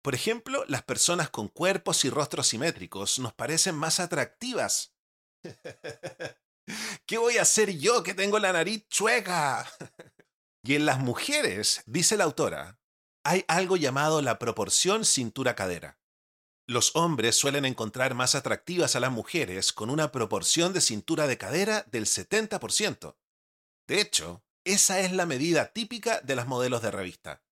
Por 0.00 0.14
ejemplo, 0.14 0.64
las 0.68 0.84
personas 0.84 1.28
con 1.28 1.48
cuerpos 1.48 2.04
y 2.04 2.08
rostros 2.08 2.46
simétricos 2.46 3.18
nos 3.18 3.34
parecen 3.34 3.74
más 3.74 3.98
atractivas. 3.98 4.94
¿Qué 7.04 7.18
voy 7.18 7.38
a 7.38 7.42
hacer 7.42 7.76
yo 7.76 8.04
que 8.04 8.14
tengo 8.14 8.38
la 8.38 8.52
nariz 8.52 8.86
chueca? 8.88 9.68
y 10.66 10.74
en 10.74 10.84
las 10.84 10.98
mujeres, 10.98 11.82
dice 11.86 12.16
la 12.16 12.24
autora, 12.24 12.80
hay 13.24 13.44
algo 13.46 13.76
llamado 13.76 14.20
la 14.20 14.38
proporción 14.38 15.04
cintura-cadera. 15.04 16.00
Los 16.66 16.96
hombres 16.96 17.36
suelen 17.36 17.64
encontrar 17.64 18.14
más 18.14 18.34
atractivas 18.34 18.96
a 18.96 19.00
las 19.00 19.12
mujeres 19.12 19.72
con 19.72 19.90
una 19.90 20.10
proporción 20.10 20.72
de 20.72 20.80
cintura 20.80 21.28
de 21.28 21.38
cadera 21.38 21.84
del 21.92 22.06
70%. 22.06 23.16
De 23.86 24.00
hecho, 24.00 24.44
esa 24.64 24.98
es 24.98 25.12
la 25.12 25.26
medida 25.26 25.72
típica 25.72 26.20
de 26.22 26.34
las 26.34 26.48
modelos 26.48 26.82
de 26.82 26.90
revista. 26.90 27.44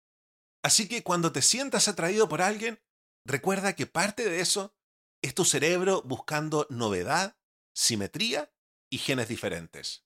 Así 0.65 0.89
que 0.89 1.05
cuando 1.05 1.31
te 1.31 1.43
sientas 1.43 1.87
atraído 1.87 2.29
por 2.29 2.43
alguien, 2.43 2.83
recuerda 3.25 3.77
que 3.77 3.87
parte 3.87 4.29
de 4.29 4.41
eso 4.41 4.75
es 5.23 5.35
tu 5.35 5.45
cerebro 5.45 6.03
buscando 6.03 6.67
novedad, 6.69 7.37
simetría 7.73 8.53
y 8.91 8.99
genes 8.99 9.29
diferentes. 9.29 10.05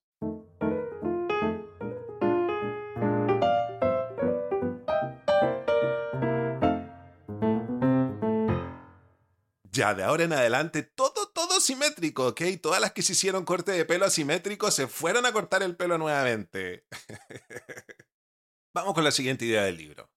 Ya, 9.79 9.95
de 9.95 10.03
ahora 10.03 10.25
en 10.25 10.33
adelante, 10.33 10.83
todo, 10.83 11.29
todo 11.29 11.61
simétrico, 11.61 12.27
¿ok? 12.27 12.43
Todas 12.61 12.81
las 12.81 12.91
que 12.91 13.03
se 13.03 13.13
hicieron 13.13 13.45
corte 13.45 13.71
de 13.71 13.85
pelo 13.85 14.07
asimétrico 14.07 14.73
se 14.73 14.89
fueron 14.89 15.25
a 15.25 15.31
cortar 15.31 15.63
el 15.63 15.77
pelo 15.77 15.99
nuevamente. 15.99 16.85
Vamos 18.75 18.93
con 18.93 19.05
la 19.05 19.13
siguiente 19.13 19.45
idea 19.45 19.63
del 19.63 19.77
libro. 19.77 20.11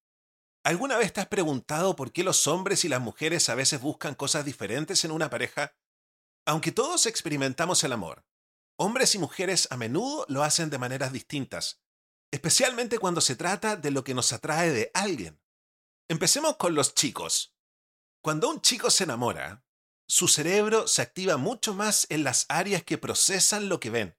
¿Alguna 0.65 0.97
vez 0.97 1.13
te 1.13 1.21
has 1.21 1.27
preguntado 1.27 1.95
por 1.95 2.11
qué 2.11 2.23
los 2.23 2.47
hombres 2.47 2.85
y 2.85 2.89
las 2.89 3.01
mujeres 3.01 3.49
a 3.49 3.55
veces 3.55 3.79
buscan 3.79 4.15
cosas 4.15 4.45
diferentes 4.45 5.05
en 5.05 5.11
una 5.11 5.29
pareja? 5.29 5.75
Aunque 6.47 6.71
todos 6.71 7.05
experimentamos 7.05 7.83
el 7.83 7.93
amor, 7.93 8.25
hombres 8.79 9.13
y 9.13 9.19
mujeres 9.19 9.67
a 9.69 9.77
menudo 9.77 10.25
lo 10.27 10.41
hacen 10.41 10.71
de 10.71 10.79
maneras 10.79 11.13
distintas, 11.13 11.83
especialmente 12.31 12.97
cuando 12.97 13.21
se 13.21 13.35
trata 13.35 13.75
de 13.75 13.91
lo 13.91 14.03
que 14.03 14.15
nos 14.15 14.33
atrae 14.33 14.71
de 14.71 14.89
alguien. 14.95 15.39
Empecemos 16.09 16.57
con 16.57 16.73
los 16.73 16.95
chicos. 16.95 17.55
Cuando 18.23 18.51
un 18.51 18.61
chico 18.61 18.91
se 18.91 19.05
enamora, 19.05 19.65
su 20.07 20.27
cerebro 20.27 20.87
se 20.87 21.01
activa 21.01 21.37
mucho 21.37 21.73
más 21.73 22.05
en 22.11 22.23
las 22.23 22.45
áreas 22.49 22.83
que 22.83 22.99
procesan 22.99 23.67
lo 23.67 23.79
que 23.79 23.89
ven. 23.89 24.15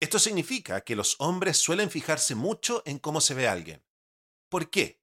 Esto 0.00 0.18
significa 0.18 0.80
que 0.80 0.96
los 0.96 1.16
hombres 1.18 1.58
suelen 1.58 1.90
fijarse 1.90 2.34
mucho 2.34 2.82
en 2.86 2.98
cómo 2.98 3.20
se 3.20 3.34
ve 3.34 3.46
alguien. 3.46 3.84
¿Por 4.48 4.70
qué? 4.70 5.02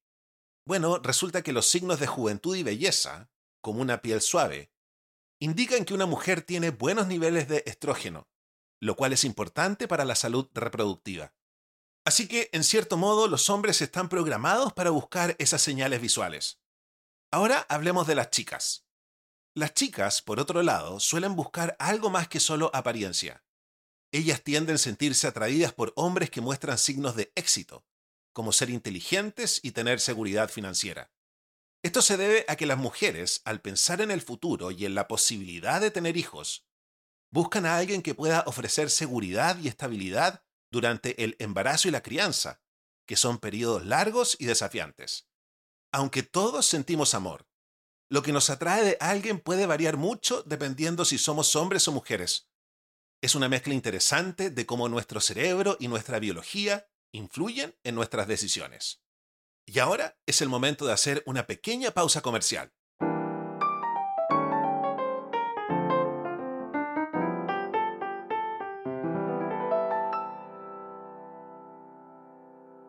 Bueno, 0.65 0.97
resulta 0.97 1.43
que 1.43 1.53
los 1.53 1.67
signos 1.67 1.99
de 1.99 2.07
juventud 2.07 2.55
y 2.55 2.63
belleza, 2.63 3.29
como 3.61 3.81
una 3.81 4.01
piel 4.01 4.19
suave, 4.19 4.71
indican 5.39 5.85
que 5.85 5.93
una 5.93 6.07
mujer 6.07 6.41
tiene 6.41 6.71
buenos 6.71 7.05
niveles 7.05 7.47
de 7.47 7.61
estrógeno, 7.67 8.27
lo 8.81 8.95
cual 8.95 9.13
es 9.13 9.25
importante 9.25 9.87
para 9.87 10.05
la 10.05 10.15
salud 10.15 10.49
reproductiva. 10.53 11.35
Así 12.03 12.27
que, 12.27 12.49
en 12.51 12.63
cierto 12.63 12.97
modo, 12.97 13.27
los 13.27 13.51
hombres 13.51 13.81
están 13.81 14.09
programados 14.09 14.73
para 14.73 14.89
buscar 14.89 15.35
esas 15.37 15.61
señales 15.61 16.01
visuales. 16.01 16.62
Ahora 17.33 17.65
hablemos 17.67 18.05
de 18.05 18.13
las 18.13 18.29
chicas. 18.29 18.85
Las 19.55 19.73
chicas, 19.73 20.21
por 20.21 20.39
otro 20.39 20.61
lado, 20.61 20.99
suelen 20.99 21.35
buscar 21.35 21.75
algo 21.79 22.11
más 22.11 22.27
que 22.27 22.39
solo 22.39 22.69
apariencia. 22.75 23.43
Ellas 24.11 24.43
tienden 24.43 24.75
a 24.75 24.77
sentirse 24.77 25.25
atraídas 25.25 25.73
por 25.73 25.93
hombres 25.95 26.29
que 26.29 26.41
muestran 26.41 26.77
signos 26.77 27.15
de 27.15 27.31
éxito, 27.33 27.87
como 28.33 28.51
ser 28.51 28.69
inteligentes 28.69 29.59
y 29.63 29.71
tener 29.71 29.99
seguridad 29.99 30.47
financiera. 30.47 31.11
Esto 31.81 32.03
se 32.03 32.17
debe 32.17 32.45
a 32.47 32.55
que 32.55 32.67
las 32.67 32.77
mujeres, 32.77 33.41
al 33.45 33.61
pensar 33.61 34.01
en 34.01 34.11
el 34.11 34.21
futuro 34.21 34.69
y 34.69 34.85
en 34.85 34.93
la 34.93 35.07
posibilidad 35.07 35.81
de 35.81 35.89
tener 35.89 36.17
hijos, 36.17 36.67
buscan 37.31 37.65
a 37.65 37.77
alguien 37.77 38.03
que 38.03 38.13
pueda 38.13 38.43
ofrecer 38.45 38.91
seguridad 38.91 39.57
y 39.57 39.69
estabilidad 39.69 40.43
durante 40.71 41.23
el 41.23 41.35
embarazo 41.39 41.87
y 41.87 41.91
la 41.91 42.03
crianza, 42.03 42.61
que 43.07 43.15
son 43.15 43.39
periodos 43.39 43.87
largos 43.87 44.37
y 44.37 44.45
desafiantes 44.45 45.32
aunque 45.93 46.23
todos 46.23 46.65
sentimos 46.65 47.13
amor, 47.13 47.47
lo 48.09 48.23
que 48.23 48.33
nos 48.33 48.49
atrae 48.49 48.83
de 48.83 48.97
alguien 48.99 49.39
puede 49.39 49.65
variar 49.65 49.95
mucho 49.95 50.43
dependiendo 50.43 51.05
si 51.05 51.17
somos 51.17 51.55
hombres 51.55 51.87
o 51.87 51.91
mujeres. 51.91 52.49
Es 53.21 53.35
una 53.35 53.47
mezcla 53.47 53.73
interesante 53.73 54.49
de 54.49 54.65
cómo 54.65 54.89
nuestro 54.89 55.21
cerebro 55.21 55.77
y 55.79 55.87
nuestra 55.87 56.19
biología 56.19 56.89
influyen 57.13 57.77
en 57.83 57.95
nuestras 57.95 58.27
decisiones. 58.27 59.01
Y 59.65 59.79
ahora 59.79 60.19
es 60.25 60.41
el 60.41 60.49
momento 60.49 60.85
de 60.85 60.93
hacer 60.93 61.23
una 61.25 61.47
pequeña 61.47 61.91
pausa 61.91 62.21
comercial. 62.21 62.73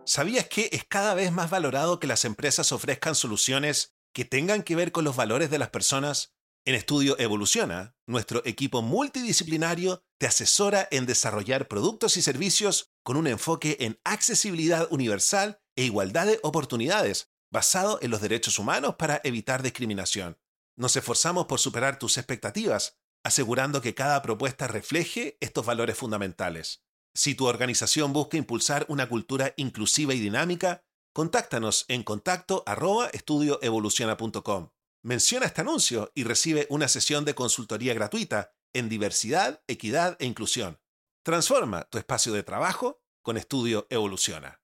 ¿Sabías 0.07 0.47
que 0.49 0.69
es 0.73 0.85
cada 0.85 1.15
vez 1.15 1.33
más 1.33 1.49
valorado 1.49 1.99
que 1.99 2.07
las 2.07 2.27
empresas 2.27 2.73
ofrezcan 2.73 3.15
soluciones 3.15 3.95
que 4.13 4.27
tengan 4.27 4.63
que 4.63 4.77
ver 4.77 4.93
con 4.93 5.03
los 5.03 5.17
valores 5.17 5.51
de 5.51 5.59
las 5.59 5.71
personas? 5.71 6.35
En 6.67 6.75
Estudio 6.75 7.19
Evoluciona, 7.19 7.97
nuestro 8.07 8.43
equipo 8.45 8.83
multidisciplinario 8.83 10.03
te 10.19 10.27
asesora 10.27 10.87
en 10.91 11.07
desarrollar 11.07 11.69
productos 11.69 12.19
y 12.19 12.23
servicios 12.23 12.93
con 13.03 13.17
un 13.17 13.27
enfoque 13.27 13.79
en 13.81 13.99
accesibilidad 14.05 14.89
universal 14.91 15.61
e 15.75 15.85
igualdad 15.85 16.27
de 16.27 16.39
oportunidades, 16.43 17.31
basado 17.51 17.99
en 18.03 18.11
los 18.11 18.21
derechos 18.21 18.59
humanos 18.59 18.97
para 18.97 19.23
evitar 19.25 19.63
discriminación. 19.63 20.39
Nos 20.77 20.97
esforzamos 20.97 21.47
por 21.47 21.61
superar 21.61 21.99
tus 21.99 22.19
expectativas, 22.19 22.99
asegurando 23.25 23.81
que 23.81 23.95
cada 23.95 24.21
propuesta 24.21 24.69
refleje 24.69 25.39
estos 25.41 25.65
valores 25.65 25.97
fundamentales. 25.97 26.84
Si 27.17 27.37
tu 27.37 27.47
organización 27.47 28.13
busca 28.13 28.37
impulsar 28.37 28.87
una 28.89 29.09
cultura 29.09 29.55
inclusiva 29.57 30.15
y 30.15 30.19
dinámica, 30.19 30.85
contáctanos 31.13 31.85
en 31.87 32.03
contacto 32.03 32.65
estudioevoluciona.com. 33.13 34.71
Menciona 35.05 35.47
este 35.47 35.61
anuncio 35.61 36.11
y 36.17 36.25
recibe 36.25 36.67
una 36.71 36.89
sesión 36.89 37.25
de 37.25 37.37
consultoría 37.37 37.95
gratuita 37.95 38.53
en 38.73 38.89
diversidad, 38.89 39.63
equidad 39.69 40.17
e 40.19 40.27
inclusión. 40.27 40.81
Transforma 41.23 41.85
tu 41.85 41.99
espacio 41.99 42.33
de 42.33 42.43
trabajo 42.43 43.01
con 43.23 43.37
Estudio 43.37 43.87
Evoluciona. 43.91 44.61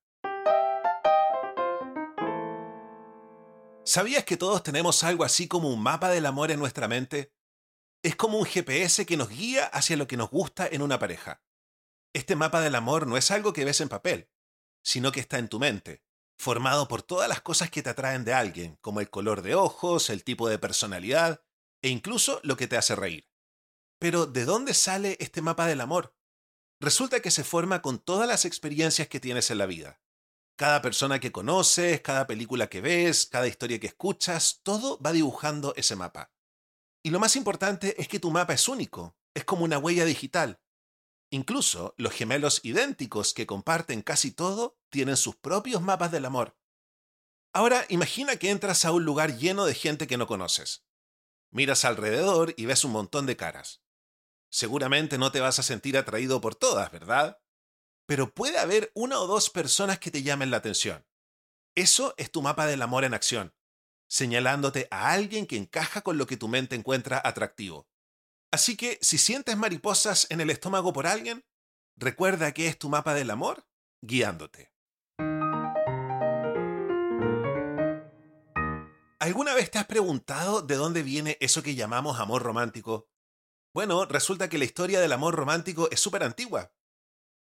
¿Sabías 3.84 4.24
que 4.24 4.36
todos 4.36 4.64
tenemos 4.64 5.04
algo 5.04 5.22
así 5.22 5.46
como 5.46 5.68
un 5.68 5.80
mapa 5.80 6.08
del 6.08 6.26
amor 6.26 6.50
en 6.50 6.58
nuestra 6.58 6.88
mente? 6.88 7.32
Es 8.02 8.16
como 8.16 8.38
un 8.38 8.44
GPS 8.44 9.06
que 9.06 9.16
nos 9.16 9.28
guía 9.28 9.66
hacia 9.66 9.96
lo 9.96 10.08
que 10.08 10.16
nos 10.16 10.30
gusta 10.30 10.66
en 10.66 10.82
una 10.82 10.98
pareja. 10.98 11.40
Este 12.12 12.34
mapa 12.34 12.60
del 12.60 12.74
amor 12.74 13.06
no 13.06 13.16
es 13.16 13.30
algo 13.30 13.52
que 13.52 13.64
ves 13.64 13.80
en 13.80 13.88
papel, 13.88 14.28
sino 14.82 15.12
que 15.12 15.20
está 15.20 15.38
en 15.38 15.48
tu 15.48 15.60
mente, 15.60 16.02
formado 16.36 16.88
por 16.88 17.02
todas 17.02 17.28
las 17.28 17.40
cosas 17.40 17.70
que 17.70 17.82
te 17.82 17.90
atraen 17.90 18.24
de 18.24 18.32
alguien, 18.32 18.76
como 18.80 19.00
el 19.00 19.10
color 19.10 19.42
de 19.42 19.54
ojos, 19.54 20.10
el 20.10 20.24
tipo 20.24 20.48
de 20.48 20.58
personalidad 20.58 21.42
e 21.82 21.88
incluso 21.88 22.40
lo 22.42 22.56
que 22.56 22.66
te 22.66 22.76
hace 22.76 22.96
reír. 22.96 23.28
Pero 24.00 24.26
¿de 24.26 24.44
dónde 24.44 24.74
sale 24.74 25.16
este 25.20 25.40
mapa 25.40 25.66
del 25.66 25.80
amor? 25.80 26.16
Resulta 26.80 27.20
que 27.20 27.30
se 27.30 27.44
forma 27.44 27.82
con 27.82 27.98
todas 27.98 28.26
las 28.26 28.44
experiencias 28.44 29.06
que 29.06 29.20
tienes 29.20 29.50
en 29.50 29.58
la 29.58 29.66
vida. 29.66 30.00
Cada 30.56 30.82
persona 30.82 31.20
que 31.20 31.30
conoces, 31.30 32.00
cada 32.00 32.26
película 32.26 32.68
que 32.68 32.80
ves, 32.80 33.26
cada 33.26 33.46
historia 33.46 33.78
que 33.78 33.86
escuchas, 33.86 34.60
todo 34.62 34.98
va 34.98 35.12
dibujando 35.12 35.74
ese 35.76 35.94
mapa. 35.94 36.32
Y 37.02 37.10
lo 37.10 37.20
más 37.20 37.36
importante 37.36 38.00
es 38.00 38.08
que 38.08 38.20
tu 38.20 38.30
mapa 38.30 38.54
es 38.54 38.68
único, 38.68 39.16
es 39.34 39.44
como 39.44 39.64
una 39.64 39.78
huella 39.78 40.04
digital. 40.04 40.60
Incluso 41.30 41.94
los 41.96 42.12
gemelos 42.12 42.60
idénticos 42.64 43.34
que 43.34 43.46
comparten 43.46 44.02
casi 44.02 44.32
todo 44.32 44.76
tienen 44.90 45.16
sus 45.16 45.36
propios 45.36 45.80
mapas 45.80 46.10
del 46.10 46.24
amor. 46.24 46.58
Ahora 47.52 47.86
imagina 47.88 48.36
que 48.36 48.50
entras 48.50 48.84
a 48.84 48.92
un 48.92 49.04
lugar 49.04 49.36
lleno 49.38 49.64
de 49.64 49.74
gente 49.74 50.06
que 50.06 50.16
no 50.16 50.26
conoces. 50.26 50.84
Miras 51.52 51.84
alrededor 51.84 52.54
y 52.56 52.66
ves 52.66 52.84
un 52.84 52.92
montón 52.92 53.26
de 53.26 53.36
caras. 53.36 53.82
Seguramente 54.50 55.18
no 55.18 55.30
te 55.30 55.40
vas 55.40 55.58
a 55.58 55.64
sentir 55.64 55.96
atraído 55.96 56.40
por 56.40 56.54
todas, 56.56 56.90
¿verdad? 56.90 57.40
Pero 58.06 58.34
puede 58.34 58.58
haber 58.58 58.90
una 58.94 59.20
o 59.20 59.26
dos 59.26 59.50
personas 59.50 59.98
que 60.00 60.10
te 60.10 60.22
llamen 60.22 60.50
la 60.50 60.58
atención. 60.58 61.06
Eso 61.76 62.14
es 62.18 62.32
tu 62.32 62.42
mapa 62.42 62.66
del 62.66 62.82
amor 62.82 63.04
en 63.04 63.14
acción, 63.14 63.54
señalándote 64.08 64.88
a 64.90 65.12
alguien 65.12 65.46
que 65.46 65.56
encaja 65.56 66.02
con 66.02 66.18
lo 66.18 66.26
que 66.26 66.36
tu 66.36 66.48
mente 66.48 66.74
encuentra 66.74 67.20
atractivo. 67.24 67.88
Así 68.52 68.76
que 68.76 68.98
si 69.00 69.16
sientes 69.16 69.56
mariposas 69.56 70.26
en 70.30 70.40
el 70.40 70.50
estómago 70.50 70.92
por 70.92 71.06
alguien, 71.06 71.44
recuerda 71.96 72.52
que 72.52 72.66
es 72.66 72.78
tu 72.78 72.88
mapa 72.88 73.14
del 73.14 73.30
amor 73.30 73.66
guiándote. 74.02 74.72
¿Alguna 79.20 79.54
vez 79.54 79.70
te 79.70 79.78
has 79.78 79.86
preguntado 79.86 80.62
de 80.62 80.74
dónde 80.74 81.02
viene 81.02 81.36
eso 81.40 81.62
que 81.62 81.74
llamamos 81.74 82.18
amor 82.18 82.42
romántico? 82.42 83.08
Bueno, 83.72 84.04
resulta 84.06 84.48
que 84.48 84.58
la 84.58 84.64
historia 84.64 85.00
del 85.00 85.12
amor 85.12 85.36
romántico 85.36 85.88
es 85.90 86.00
súper 86.00 86.24
antigua. 86.24 86.72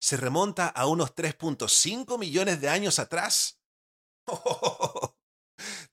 Se 0.00 0.16
remonta 0.16 0.68
a 0.68 0.86
unos 0.86 1.14
3.5 1.14 2.18
millones 2.18 2.60
de 2.60 2.68
años 2.68 2.98
atrás. 2.98 3.60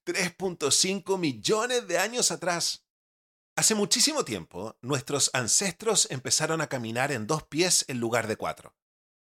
3.5 0.05 1.17
millones 1.17 1.87
de 1.87 1.97
años 1.99 2.31
atrás. 2.31 2.84
Hace 3.57 3.73
muchísimo 3.73 4.25
tiempo, 4.25 4.77
nuestros 4.81 5.31
ancestros 5.33 6.09
empezaron 6.11 6.59
a 6.59 6.67
caminar 6.67 7.13
en 7.13 7.25
dos 7.25 7.43
pies 7.43 7.85
en 7.87 8.01
lugar 8.01 8.27
de 8.27 8.35
cuatro. 8.35 8.75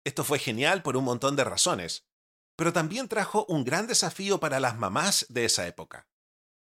Esto 0.04 0.22
fue 0.22 0.38
genial 0.38 0.82
por 0.82 0.98
un 0.98 1.04
montón 1.04 1.34
de 1.34 1.44
razones, 1.44 2.06
pero 2.54 2.74
también 2.74 3.08
trajo 3.08 3.46
un 3.48 3.64
gran 3.64 3.86
desafío 3.86 4.38
para 4.38 4.60
las 4.60 4.76
mamás 4.76 5.24
de 5.30 5.46
esa 5.46 5.66
época. 5.66 6.08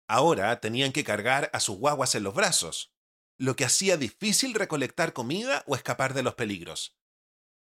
Ahora 0.08 0.62
tenían 0.62 0.94
que 0.94 1.04
cargar 1.04 1.50
a 1.52 1.60
sus 1.60 1.78
guaguas 1.78 2.16
en 2.16 2.24
los 2.24 2.34
brazos, 2.34 2.94
lo 3.38 3.58
que 3.58 3.66
hacía 3.66 3.98
difícil 3.98 4.54
recolectar 4.54 5.12
comida 5.12 5.64
o 5.68 5.76
escapar 5.76 6.14
de 6.14 6.24
los 6.24 6.36
peligros. 6.36 6.98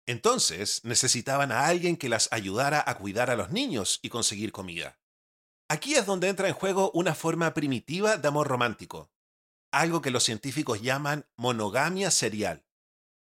Entonces 0.06 0.84
necesitaban 0.84 1.50
a 1.50 1.66
alguien 1.66 1.96
que 1.96 2.08
las 2.08 2.28
ayudara 2.32 2.84
a 2.86 2.98
cuidar 2.98 3.30
a 3.30 3.36
los 3.36 3.50
niños 3.50 3.98
y 4.00 4.10
conseguir 4.10 4.52
comida. 4.52 5.00
Aquí 5.68 5.96
es 5.96 6.06
donde 6.06 6.28
entra 6.28 6.46
en 6.46 6.54
juego 6.54 6.92
una 6.94 7.16
forma 7.16 7.52
primitiva 7.52 8.16
de 8.16 8.28
amor 8.28 8.46
romántico, 8.46 9.10
algo 9.72 10.02
que 10.02 10.10
los 10.10 10.24
científicos 10.24 10.82
llaman 10.82 11.26
monogamia 11.36 12.10
serial. 12.10 12.64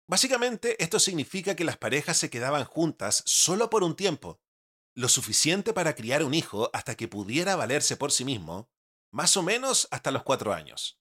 Básicamente, 0.07 0.81
esto 0.83 0.99
significa 0.99 1.55
que 1.55 1.63
las 1.63 1.77
parejas 1.77 2.17
se 2.17 2.29
quedaban 2.29 2.65
juntas 2.65 3.23
solo 3.25 3.69
por 3.69 3.83
un 3.83 3.95
tiempo, 3.95 4.39
lo 4.95 5.09
suficiente 5.09 5.73
para 5.73 5.95
criar 5.95 6.23
un 6.23 6.33
hijo 6.33 6.69
hasta 6.73 6.95
que 6.95 7.07
pudiera 7.07 7.55
valerse 7.55 7.97
por 7.97 8.11
sí 8.11 8.23
mismo, 8.23 8.69
más 9.11 9.35
o 9.35 9.43
menos 9.43 9.87
hasta 9.91 10.11
los 10.11 10.23
cuatro 10.23 10.53
años. 10.53 10.99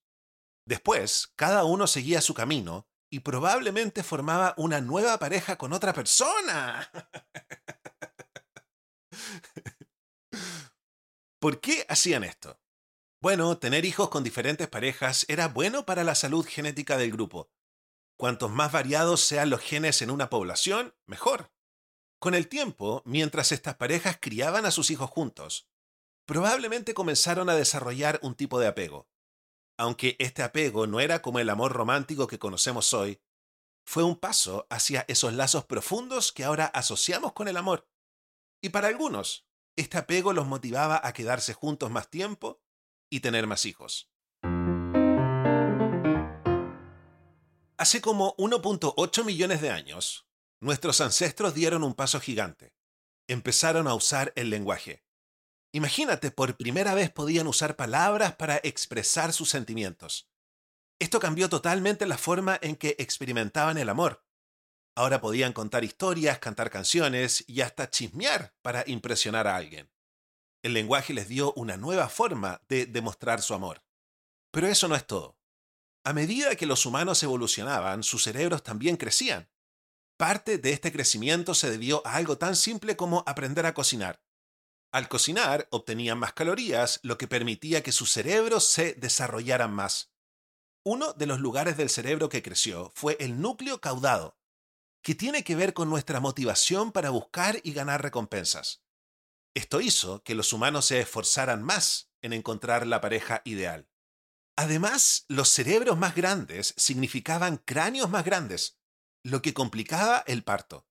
Después, 0.66 1.32
cada 1.36 1.64
uno 1.64 1.86
seguía 1.86 2.22
su 2.22 2.32
camino 2.32 2.88
y 3.10 3.20
probablemente 3.20 4.02
formaba 4.02 4.54
una 4.56 4.80
nueva 4.80 5.18
pareja 5.18 5.56
con 5.56 5.72
otra 5.72 5.92
persona. 5.92 6.90
¿Por 11.38 11.60
qué 11.60 11.84
hacían 11.88 12.24
esto? 12.24 12.58
Bueno, 13.24 13.56
tener 13.56 13.86
hijos 13.86 14.10
con 14.10 14.22
diferentes 14.22 14.68
parejas 14.68 15.24
era 15.30 15.48
bueno 15.48 15.86
para 15.86 16.04
la 16.04 16.14
salud 16.14 16.44
genética 16.46 16.98
del 16.98 17.10
grupo. 17.10 17.50
Cuantos 18.18 18.50
más 18.50 18.70
variados 18.70 19.22
sean 19.22 19.48
los 19.48 19.62
genes 19.62 20.02
en 20.02 20.10
una 20.10 20.28
población, 20.28 20.94
mejor. 21.06 21.50
Con 22.18 22.34
el 22.34 22.48
tiempo, 22.48 23.00
mientras 23.06 23.50
estas 23.50 23.76
parejas 23.76 24.18
criaban 24.20 24.66
a 24.66 24.70
sus 24.70 24.90
hijos 24.90 25.08
juntos, 25.08 25.70
probablemente 26.26 26.92
comenzaron 26.92 27.48
a 27.48 27.54
desarrollar 27.54 28.20
un 28.22 28.34
tipo 28.34 28.60
de 28.60 28.66
apego. 28.66 29.08
Aunque 29.78 30.16
este 30.18 30.42
apego 30.42 30.86
no 30.86 31.00
era 31.00 31.22
como 31.22 31.38
el 31.38 31.48
amor 31.48 31.72
romántico 31.72 32.26
que 32.26 32.38
conocemos 32.38 32.92
hoy, 32.92 33.22
fue 33.86 34.02
un 34.02 34.16
paso 34.16 34.66
hacia 34.68 35.06
esos 35.08 35.32
lazos 35.32 35.64
profundos 35.64 36.30
que 36.30 36.44
ahora 36.44 36.66
asociamos 36.66 37.32
con 37.32 37.48
el 37.48 37.56
amor. 37.56 37.88
Y 38.60 38.68
para 38.68 38.88
algunos, 38.88 39.48
este 39.76 39.96
apego 39.96 40.34
los 40.34 40.46
motivaba 40.46 41.00
a 41.02 41.14
quedarse 41.14 41.54
juntos 41.54 41.90
más 41.90 42.10
tiempo 42.10 42.60
y 43.14 43.20
tener 43.20 43.46
más 43.46 43.64
hijos. 43.64 44.10
Hace 47.78 48.00
como 48.00 48.34
1.8 48.38 49.24
millones 49.24 49.60
de 49.60 49.70
años, 49.70 50.26
nuestros 50.60 51.00
ancestros 51.00 51.54
dieron 51.54 51.84
un 51.84 51.94
paso 51.94 52.18
gigante. 52.18 52.74
Empezaron 53.28 53.86
a 53.86 53.94
usar 53.94 54.32
el 54.34 54.50
lenguaje. 54.50 55.04
Imagínate, 55.72 56.32
por 56.32 56.56
primera 56.56 56.94
vez 56.94 57.12
podían 57.12 57.46
usar 57.46 57.76
palabras 57.76 58.34
para 58.34 58.56
expresar 58.64 59.32
sus 59.32 59.48
sentimientos. 59.48 60.28
Esto 60.98 61.20
cambió 61.20 61.48
totalmente 61.48 62.06
la 62.06 62.18
forma 62.18 62.58
en 62.62 62.74
que 62.74 62.96
experimentaban 62.98 63.78
el 63.78 63.90
amor. 63.90 64.24
Ahora 64.96 65.20
podían 65.20 65.52
contar 65.52 65.84
historias, 65.84 66.40
cantar 66.40 66.68
canciones 66.68 67.44
y 67.46 67.60
hasta 67.60 67.90
chismear 67.90 68.54
para 68.60 68.82
impresionar 68.88 69.46
a 69.46 69.54
alguien. 69.54 69.93
El 70.64 70.72
lenguaje 70.72 71.12
les 71.12 71.28
dio 71.28 71.52
una 71.56 71.76
nueva 71.76 72.08
forma 72.08 72.62
de 72.70 72.86
demostrar 72.86 73.42
su 73.42 73.52
amor. 73.52 73.84
Pero 74.50 74.66
eso 74.66 74.88
no 74.88 74.96
es 74.96 75.06
todo. 75.06 75.36
A 76.04 76.14
medida 76.14 76.56
que 76.56 76.64
los 76.64 76.86
humanos 76.86 77.22
evolucionaban, 77.22 78.02
sus 78.02 78.22
cerebros 78.22 78.62
también 78.62 78.96
crecían. 78.96 79.50
Parte 80.16 80.56
de 80.56 80.72
este 80.72 80.90
crecimiento 80.90 81.52
se 81.52 81.70
debió 81.70 82.00
a 82.06 82.14
algo 82.14 82.38
tan 82.38 82.56
simple 82.56 82.96
como 82.96 83.24
aprender 83.26 83.66
a 83.66 83.74
cocinar. 83.74 84.22
Al 84.90 85.06
cocinar 85.08 85.68
obtenían 85.70 86.18
más 86.18 86.32
calorías, 86.32 86.98
lo 87.02 87.18
que 87.18 87.28
permitía 87.28 87.82
que 87.82 87.92
sus 87.92 88.10
cerebros 88.10 88.66
se 88.66 88.94
desarrollaran 88.94 89.70
más. 89.70 90.14
Uno 90.82 91.12
de 91.12 91.26
los 91.26 91.40
lugares 91.40 91.76
del 91.76 91.90
cerebro 91.90 92.30
que 92.30 92.42
creció 92.42 92.90
fue 92.94 93.18
el 93.20 93.38
núcleo 93.38 93.82
caudado, 93.82 94.38
que 95.02 95.14
tiene 95.14 95.44
que 95.44 95.56
ver 95.56 95.74
con 95.74 95.90
nuestra 95.90 96.20
motivación 96.20 96.90
para 96.90 97.10
buscar 97.10 97.60
y 97.64 97.74
ganar 97.74 98.02
recompensas. 98.02 98.83
Esto 99.54 99.80
hizo 99.80 100.22
que 100.24 100.34
los 100.34 100.52
humanos 100.52 100.86
se 100.86 101.00
esforzaran 101.00 101.62
más 101.62 102.10
en 102.22 102.32
encontrar 102.32 102.86
la 102.86 103.00
pareja 103.00 103.40
ideal. 103.44 103.88
Además, 104.56 105.24
los 105.28 105.48
cerebros 105.48 105.96
más 105.96 106.14
grandes 106.14 106.74
significaban 106.76 107.58
cráneos 107.58 108.10
más 108.10 108.24
grandes, 108.24 108.78
lo 109.24 109.42
que 109.42 109.54
complicaba 109.54 110.24
el 110.26 110.44
parto. 110.44 110.86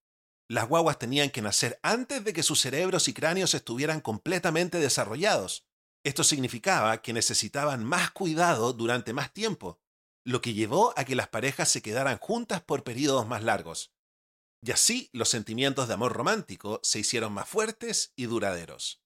Las 0.50 0.68
guaguas 0.68 1.00
tenían 1.00 1.30
que 1.30 1.42
nacer 1.42 1.80
antes 1.84 2.24
de 2.24 2.34
que 2.34 2.44
sus 2.44 2.60
cerebros 2.60 3.08
y 3.08 3.14
cráneos 3.14 3.54
estuvieran 3.54 4.02
completamente 4.02 4.80
desarrollados. 4.80 5.66
Esto 6.04 6.24
significaba 6.24 7.02
que 7.02 7.14
necesitaban 7.14 7.84
más 7.84 8.12
cuidado 8.12 8.74
durante 8.74 9.14
más 9.14 9.34
tiempo, 9.34 9.82
lo 10.26 10.42
que 10.42 10.54
llevó 10.54 10.94
a 10.98 11.06
que 11.06 11.16
las 11.16 11.30
parejas 11.30 11.70
se 11.70 11.82
quedaran 11.82 12.18
juntas 12.18 12.62
por 12.62 12.84
periodos 12.84 13.28
más 13.28 13.44
largos. 13.44 13.94
Y 14.66 14.72
así 14.72 15.10
los 15.12 15.28
sentimientos 15.28 15.90
de 15.90 15.96
amor 15.96 16.14
romántico 16.14 16.80
se 16.84 17.00
hicieron 17.00 17.34
más 17.34 17.50
fuertes 17.50 18.14
y 18.16 18.28
duraderos. 18.28 19.04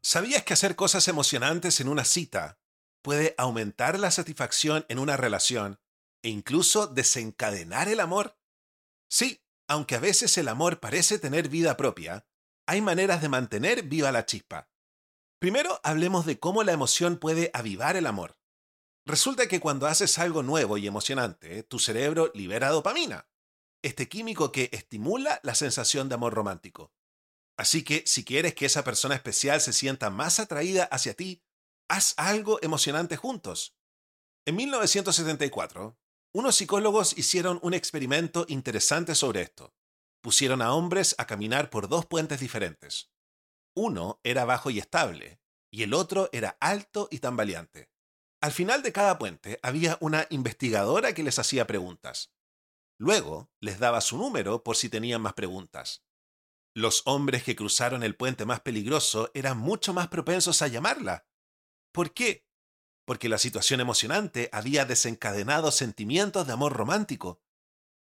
¿Sabías 0.00 0.42
que 0.42 0.54
hacer 0.54 0.74
cosas 0.74 1.06
emocionantes 1.08 1.80
en 1.80 1.88
una 1.88 2.06
cita 2.06 2.58
puede 3.02 3.34
aumentar 3.36 3.98
la 3.98 4.10
satisfacción 4.10 4.86
en 4.88 4.98
una 4.98 5.18
relación 5.18 5.78
e 6.22 6.30
incluso 6.30 6.86
desencadenar 6.86 7.88
el 7.88 8.00
amor? 8.00 8.38
Sí, 9.10 9.44
aunque 9.68 9.96
a 9.96 10.00
veces 10.00 10.38
el 10.38 10.48
amor 10.48 10.80
parece 10.80 11.18
tener 11.18 11.50
vida 11.50 11.76
propia, 11.76 12.26
hay 12.66 12.80
maneras 12.80 13.20
de 13.20 13.28
mantener 13.28 13.82
viva 13.82 14.10
la 14.12 14.24
chispa. 14.24 14.70
Primero 15.38 15.78
hablemos 15.84 16.24
de 16.24 16.38
cómo 16.38 16.62
la 16.64 16.72
emoción 16.72 17.18
puede 17.18 17.50
avivar 17.52 17.96
el 17.96 18.06
amor. 18.06 18.39
Resulta 19.10 19.48
que 19.48 19.58
cuando 19.58 19.88
haces 19.88 20.20
algo 20.20 20.44
nuevo 20.44 20.78
y 20.78 20.86
emocionante, 20.86 21.64
tu 21.64 21.80
cerebro 21.80 22.30
libera 22.32 22.68
dopamina, 22.68 23.28
este 23.82 24.08
químico 24.08 24.52
que 24.52 24.70
estimula 24.70 25.40
la 25.42 25.56
sensación 25.56 26.08
de 26.08 26.14
amor 26.14 26.32
romántico. 26.32 26.92
Así 27.58 27.82
que 27.82 28.04
si 28.06 28.24
quieres 28.24 28.54
que 28.54 28.66
esa 28.66 28.84
persona 28.84 29.16
especial 29.16 29.60
se 29.60 29.72
sienta 29.72 30.10
más 30.10 30.38
atraída 30.38 30.84
hacia 30.84 31.14
ti, 31.14 31.42
haz 31.88 32.14
algo 32.18 32.60
emocionante 32.62 33.16
juntos. 33.16 33.76
En 34.46 34.54
1974, 34.54 35.98
unos 36.32 36.54
psicólogos 36.54 37.18
hicieron 37.18 37.58
un 37.64 37.74
experimento 37.74 38.46
interesante 38.46 39.16
sobre 39.16 39.42
esto. 39.42 39.74
Pusieron 40.22 40.62
a 40.62 40.72
hombres 40.72 41.16
a 41.18 41.26
caminar 41.26 41.68
por 41.68 41.88
dos 41.88 42.06
puentes 42.06 42.38
diferentes. 42.38 43.10
Uno 43.74 44.20
era 44.22 44.44
bajo 44.44 44.70
y 44.70 44.78
estable, 44.78 45.40
y 45.68 45.82
el 45.82 45.94
otro 45.94 46.28
era 46.30 46.56
alto 46.60 47.08
y 47.10 47.18
tambaleante. 47.18 47.89
Al 48.40 48.52
final 48.52 48.82
de 48.82 48.92
cada 48.92 49.18
puente 49.18 49.58
había 49.62 49.98
una 50.00 50.26
investigadora 50.30 51.12
que 51.12 51.22
les 51.22 51.38
hacía 51.38 51.66
preguntas. 51.66 52.32
Luego 52.98 53.50
les 53.60 53.78
daba 53.78 54.00
su 54.00 54.16
número 54.16 54.62
por 54.62 54.76
si 54.76 54.88
tenían 54.88 55.20
más 55.20 55.34
preguntas. 55.34 56.04
Los 56.74 57.02
hombres 57.06 57.42
que 57.42 57.56
cruzaron 57.56 58.02
el 58.02 58.16
puente 58.16 58.44
más 58.44 58.60
peligroso 58.60 59.30
eran 59.34 59.58
mucho 59.58 59.92
más 59.92 60.08
propensos 60.08 60.62
a 60.62 60.68
llamarla. 60.68 61.26
¿Por 61.92 62.14
qué? 62.14 62.46
porque 63.10 63.28
la 63.28 63.38
situación 63.38 63.80
emocionante 63.80 64.48
había 64.52 64.84
desencadenado 64.84 65.72
sentimientos 65.72 66.46
de 66.46 66.52
amor 66.52 66.74
romántico. 66.74 67.42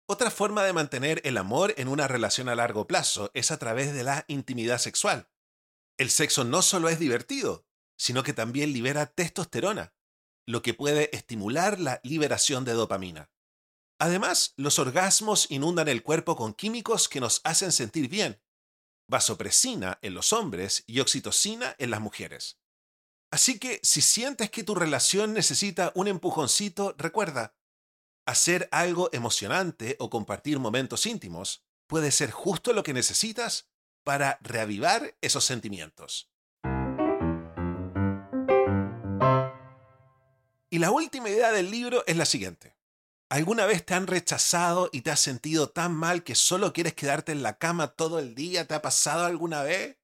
Otra 0.08 0.32
forma 0.32 0.64
de 0.64 0.74
mantener 0.74 1.22
el 1.26 1.38
amor 1.38 1.76
en 1.78 1.90
una 1.90 2.08
relación 2.08 2.50
a 2.50 2.56
largo 2.56 2.88
plazo 2.88 3.30
es 3.36 3.52
a 3.52 3.60
través 3.60 3.94
de 3.94 4.04
la 4.04 4.26
intimidad 4.28 4.80
sexual. 4.80 5.30
El 6.00 6.10
sexo 6.10 6.44
no 6.44 6.64
solo 6.64 6.90
es 6.90 6.98
divertido, 6.98 7.68
sino 7.96 8.24
que 8.24 8.34
también 8.34 8.74
libera 8.74 9.06
testosterona, 9.06 9.94
lo 10.46 10.62
que 10.62 10.74
puede 10.74 11.16
estimular 11.16 11.80
la 11.80 12.00
liberación 12.04 12.66
de 12.66 12.74
dopamina. 12.74 13.30
Además, 14.00 14.54
los 14.58 14.78
orgasmos 14.80 15.50
inundan 15.50 15.88
el 15.88 16.04
cuerpo 16.04 16.36
con 16.36 16.54
químicos 16.54 17.08
que 17.08 17.22
nos 17.22 17.42
hacen 17.44 17.72
sentir 17.72 18.10
bien, 18.10 18.42
vasopresina 19.08 20.00
en 20.02 20.14
los 20.14 20.34
hombres 20.34 20.84
y 20.88 21.00
oxitocina 21.00 21.76
en 21.80 21.92
las 21.92 22.02
mujeres. 22.02 22.60
Así 23.32 23.60
que 23.60 23.80
si 23.84 24.02
sientes 24.02 24.50
que 24.50 24.64
tu 24.64 24.76
relación 24.76 25.34
necesita 25.34 25.92
un 25.96 26.08
empujoncito, 26.08 26.96
recuerda, 26.98 27.56
hacer 28.26 28.68
algo 28.72 29.10
emocionante 29.14 29.96
o 30.00 30.10
compartir 30.10 30.60
momentos 30.60 31.06
íntimos 31.06 31.64
puede 31.88 32.12
ser 32.12 32.32
justo 32.32 32.74
lo 32.74 32.84
que 32.84 32.94
necesitas 32.94 33.70
para 34.04 34.40
reavivar 34.42 35.18
esos 35.22 35.46
sentimientos. 35.46 36.32
Y 40.76 40.80
la 40.80 40.92
última 40.92 41.30
idea 41.30 41.54
del 41.54 41.72
libro 41.72 42.04
es 42.06 42.18
la 42.18 42.26
siguiente. 42.26 42.76
¿Alguna 43.30 43.66
vez 43.66 43.86
te 43.86 43.94
han 43.94 44.08
rechazado 44.08 44.90
y 44.92 45.04
te 45.04 45.10
has 45.10 45.22
sentido 45.22 45.70
tan 45.70 45.96
mal 45.96 46.26
que 46.26 46.36
solo 46.36 46.74
quieres 46.74 46.94
quedarte 46.94 47.32
en 47.32 47.44
la 47.44 47.58
cama 47.58 47.96
todo 47.96 48.20
el 48.20 48.36
día? 48.36 48.68
¿Te 48.68 48.74
ha 48.74 48.82
pasado 48.82 49.24
alguna 49.24 49.64
vez? 49.64 49.98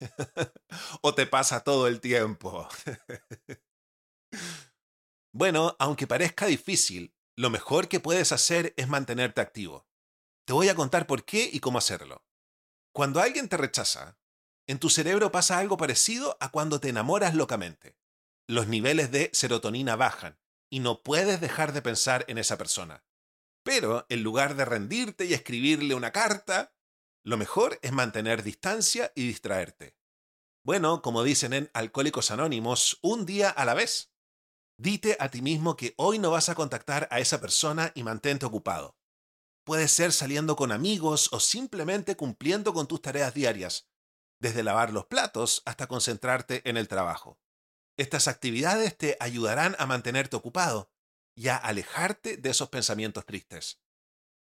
¿O 1.00 1.14
te 1.14 1.26
pasa 1.26 1.64
todo 1.64 1.86
el 1.86 2.02
tiempo? 2.02 2.68
bueno, 5.32 5.76
aunque 5.78 6.06
parezca 6.06 6.44
difícil, 6.44 7.14
lo 7.34 7.48
mejor 7.48 7.88
que 7.88 7.98
puedes 7.98 8.32
hacer 8.32 8.74
es 8.76 8.88
mantenerte 8.88 9.40
activo. 9.40 9.88
Te 10.44 10.52
voy 10.52 10.68
a 10.68 10.74
contar 10.74 11.06
por 11.06 11.24
qué 11.24 11.48
y 11.50 11.60
cómo 11.60 11.78
hacerlo. 11.78 12.22
Cuando 12.92 13.22
alguien 13.22 13.48
te 13.48 13.56
rechaza, 13.56 14.18
en 14.66 14.78
tu 14.78 14.90
cerebro 14.90 15.32
pasa 15.32 15.56
algo 15.56 15.78
parecido 15.78 16.36
a 16.38 16.50
cuando 16.50 16.80
te 16.80 16.90
enamoras 16.90 17.34
locamente. 17.34 17.96
Los 18.48 18.66
niveles 18.66 19.10
de 19.10 19.30
serotonina 19.32 19.96
bajan 19.96 20.38
y 20.70 20.80
no 20.80 21.02
puedes 21.02 21.40
dejar 21.40 21.72
de 21.72 21.82
pensar 21.82 22.24
en 22.28 22.38
esa 22.38 22.58
persona. 22.58 23.04
Pero 23.62 24.06
en 24.08 24.22
lugar 24.22 24.56
de 24.56 24.64
rendirte 24.64 25.24
y 25.24 25.34
escribirle 25.34 25.94
una 25.94 26.12
carta, 26.12 26.74
lo 27.24 27.36
mejor 27.36 27.78
es 27.82 27.92
mantener 27.92 28.42
distancia 28.42 29.12
y 29.14 29.26
distraerte. 29.26 29.96
Bueno, 30.64 31.02
como 31.02 31.22
dicen 31.22 31.52
en 31.52 31.70
Alcohólicos 31.74 32.30
Anónimos, 32.30 32.98
un 33.02 33.26
día 33.26 33.50
a 33.50 33.64
la 33.64 33.74
vez. 33.74 34.12
Dite 34.78 35.16
a 35.20 35.28
ti 35.28 35.42
mismo 35.42 35.76
que 35.76 35.94
hoy 35.96 36.18
no 36.18 36.30
vas 36.30 36.48
a 36.48 36.54
contactar 36.54 37.08
a 37.10 37.20
esa 37.20 37.40
persona 37.40 37.92
y 37.94 38.02
mantente 38.02 38.46
ocupado. 38.46 38.96
Puede 39.64 39.86
ser 39.86 40.12
saliendo 40.12 40.56
con 40.56 40.72
amigos 40.72 41.28
o 41.32 41.38
simplemente 41.38 42.16
cumpliendo 42.16 42.72
con 42.72 42.88
tus 42.88 43.02
tareas 43.02 43.34
diarias, 43.34 43.88
desde 44.40 44.64
lavar 44.64 44.92
los 44.92 45.06
platos 45.06 45.62
hasta 45.66 45.86
concentrarte 45.86 46.68
en 46.68 46.76
el 46.76 46.88
trabajo. 46.88 47.41
Estas 47.96 48.28
actividades 48.28 48.96
te 48.96 49.16
ayudarán 49.20 49.76
a 49.78 49.86
mantenerte 49.86 50.36
ocupado 50.36 50.90
y 51.34 51.48
a 51.48 51.56
alejarte 51.56 52.36
de 52.36 52.50
esos 52.50 52.68
pensamientos 52.68 53.26
tristes. 53.26 53.80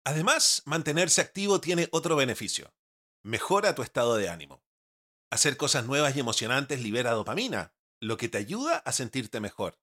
Además, 0.05 0.63
mantenerse 0.67 1.21
activo 1.21 1.61
tiene 1.61 1.89
otro 1.93 2.17
beneficio. 2.17 2.75
Mejora 3.23 3.75
tu 3.75 3.83
estado 3.83 4.17
de 4.17 4.29
ánimo. 4.29 4.63
Hacer 5.31 5.57
cosas 5.57 5.87
nuevas 5.87 6.15
y 6.17 6.21
emocionantes 6.21 6.81
libera 6.81 7.13
dopamina, 7.13 7.75
lo 8.01 8.17
que 8.17 8.29
te 8.29 8.39
ayuda 8.39 8.77
a 8.79 8.93
sentirte 8.93 9.41
mejor. 9.41 9.81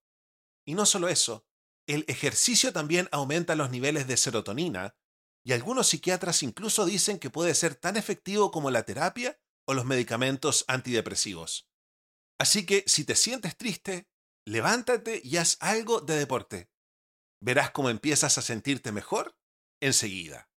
Y 0.65 0.75
no 0.75 0.85
solo 0.85 1.09
eso, 1.09 1.47
el 1.87 2.05
ejercicio 2.07 2.71
también 2.71 3.09
aumenta 3.11 3.55
los 3.55 3.71
niveles 3.71 4.07
de 4.07 4.17
serotonina, 4.17 4.95
y 5.43 5.53
algunos 5.53 5.87
psiquiatras 5.87 6.43
incluso 6.43 6.85
dicen 6.85 7.17
que 7.17 7.31
puede 7.31 7.55
ser 7.55 7.73
tan 7.73 7.97
efectivo 7.97 8.51
como 8.51 8.69
la 8.69 8.83
terapia 8.83 9.39
o 9.65 9.73
los 9.73 9.85
medicamentos 9.85 10.65
antidepresivos. 10.67 11.70
Así 12.41 12.65
que 12.65 12.83
si 12.87 13.03
te 13.03 13.15
sientes 13.15 13.55
triste, 13.55 14.09
levántate 14.47 15.21
y 15.23 15.37
haz 15.37 15.57
algo 15.59 16.01
de 16.01 16.15
deporte. 16.15 16.71
Verás 17.39 17.69
cómo 17.69 17.91
empiezas 17.91 18.35
a 18.39 18.41
sentirte 18.41 18.91
mejor 18.91 19.37
enseguida. 19.79 20.49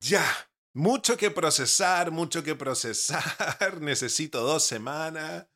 Ya, 0.00 0.24
mucho 0.72 1.18
que 1.18 1.30
procesar, 1.30 2.10
mucho 2.10 2.42
que 2.42 2.54
procesar, 2.54 3.76
necesito 3.82 4.40
dos 4.40 4.64
semanas. 4.64 5.46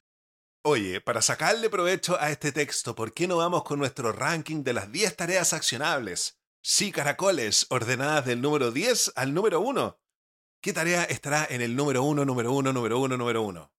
Oye, 0.66 1.00
para 1.00 1.22
sacarle 1.22 1.70
provecho 1.70 2.20
a 2.20 2.30
este 2.30 2.52
texto, 2.52 2.94
¿por 2.94 3.14
qué 3.14 3.26
no 3.26 3.38
vamos 3.38 3.64
con 3.64 3.78
nuestro 3.78 4.12
ranking 4.12 4.64
de 4.64 4.74
las 4.74 4.92
10 4.92 5.16
tareas 5.16 5.54
accionables? 5.54 6.37
Sí, 6.70 6.92
caracoles, 6.92 7.64
ordenadas 7.70 8.26
del 8.26 8.42
número 8.42 8.70
10 8.70 9.14
al 9.16 9.32
número 9.32 9.62
1. 9.62 9.98
¿Qué 10.60 10.74
tarea 10.74 11.02
estará 11.04 11.46
en 11.48 11.62
el 11.62 11.74
número 11.74 12.02
1, 12.02 12.26
número 12.26 12.52
1, 12.52 12.74
número 12.74 13.00
1, 13.00 13.16
número 13.16 13.42
1? 13.42 13.72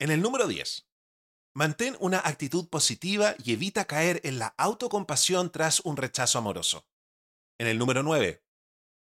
En 0.00 0.10
el 0.10 0.20
número 0.20 0.46
10. 0.46 0.86
Mantén 1.54 1.96
una 1.98 2.18
actitud 2.18 2.68
positiva 2.68 3.34
y 3.42 3.54
evita 3.54 3.86
caer 3.86 4.20
en 4.22 4.38
la 4.38 4.48
autocompasión 4.58 5.50
tras 5.50 5.80
un 5.80 5.96
rechazo 5.96 6.36
amoroso. 6.36 6.86
En 7.58 7.68
el 7.68 7.78
número 7.78 8.02
9. 8.02 8.44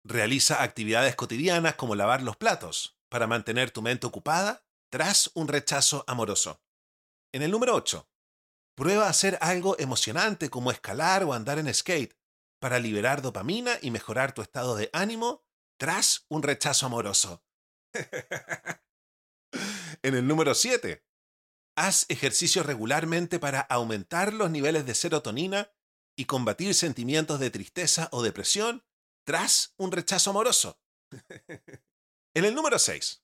Realiza 0.03 0.61
actividades 0.61 1.15
cotidianas 1.15 1.73
como 1.73 1.95
lavar 1.95 2.21
los 2.21 2.37
platos 2.37 2.99
para 3.09 3.25
mantener 3.25 3.71
tu 3.71 3.81
mente 3.81 4.05
ocupada 4.05 4.63
tras 4.91 5.31
un 5.33 5.47
rechazo 5.47 6.03
amoroso. 6.05 6.61
En 7.31 7.41
el 7.41 7.49
número 7.49 7.73
8. 7.73 8.07
Prueba 8.75 9.09
hacer 9.09 9.39
algo 9.41 9.75
emocionante 9.79 10.51
como 10.51 10.69
escalar 10.69 11.23
o 11.23 11.33
andar 11.33 11.57
en 11.57 11.73
skate 11.73 12.15
para 12.63 12.79
liberar 12.79 13.21
dopamina 13.21 13.77
y 13.81 13.91
mejorar 13.91 14.33
tu 14.33 14.41
estado 14.41 14.77
de 14.77 14.89
ánimo 14.93 15.43
tras 15.77 16.25
un 16.29 16.43
rechazo 16.43 16.85
amoroso. 16.85 17.43
En 20.01 20.15
el 20.15 20.27
número 20.27 20.55
7, 20.55 21.05
haz 21.77 22.05
ejercicio 22.09 22.63
regularmente 22.63 23.39
para 23.39 23.61
aumentar 23.61 24.33
los 24.33 24.49
niveles 24.49 24.85
de 24.85 24.95
serotonina 24.95 25.71
y 26.17 26.25
combatir 26.25 26.73
sentimientos 26.73 27.39
de 27.39 27.51
tristeza 27.51 28.09
o 28.11 28.23
depresión 28.23 28.83
tras 29.25 29.73
un 29.77 29.91
rechazo 29.91 30.31
amoroso. 30.31 30.81
en 32.33 32.45
el 32.45 32.55
número 32.55 32.79
6, 32.79 33.23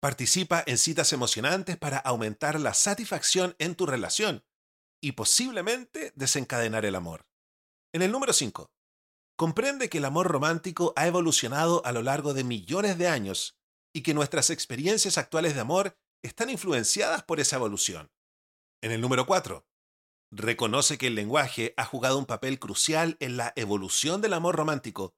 Participa 0.00 0.62
en 0.66 0.78
citas 0.78 1.12
emocionantes 1.12 1.76
para 1.76 1.98
aumentar 1.98 2.58
la 2.60 2.72
satisfacción 2.72 3.56
en 3.58 3.74
tu 3.74 3.84
relación 3.84 4.44
y 5.00 5.12
posiblemente 5.12 6.12
desencadenar 6.14 6.84
el 6.84 6.94
amor. 6.94 7.27
En 7.94 8.02
el 8.02 8.12
número 8.12 8.34
5. 8.34 8.70
Comprende 9.34 9.88
que 9.88 9.98
el 9.98 10.04
amor 10.04 10.28
romántico 10.28 10.92
ha 10.94 11.06
evolucionado 11.06 11.84
a 11.86 11.92
lo 11.92 12.02
largo 12.02 12.34
de 12.34 12.44
millones 12.44 12.98
de 12.98 13.08
años 13.08 13.56
y 13.94 14.02
que 14.02 14.12
nuestras 14.12 14.50
experiencias 14.50 15.16
actuales 15.16 15.54
de 15.54 15.60
amor 15.60 15.96
están 16.22 16.50
influenciadas 16.50 17.22
por 17.22 17.40
esa 17.40 17.56
evolución. 17.56 18.10
En 18.82 18.92
el 18.92 19.00
número 19.00 19.24
4. 19.24 19.66
Reconoce 20.30 20.98
que 20.98 21.06
el 21.06 21.14
lenguaje 21.14 21.72
ha 21.78 21.86
jugado 21.86 22.18
un 22.18 22.26
papel 22.26 22.58
crucial 22.58 23.16
en 23.20 23.38
la 23.38 23.54
evolución 23.56 24.20
del 24.20 24.34
amor 24.34 24.56
romántico, 24.56 25.14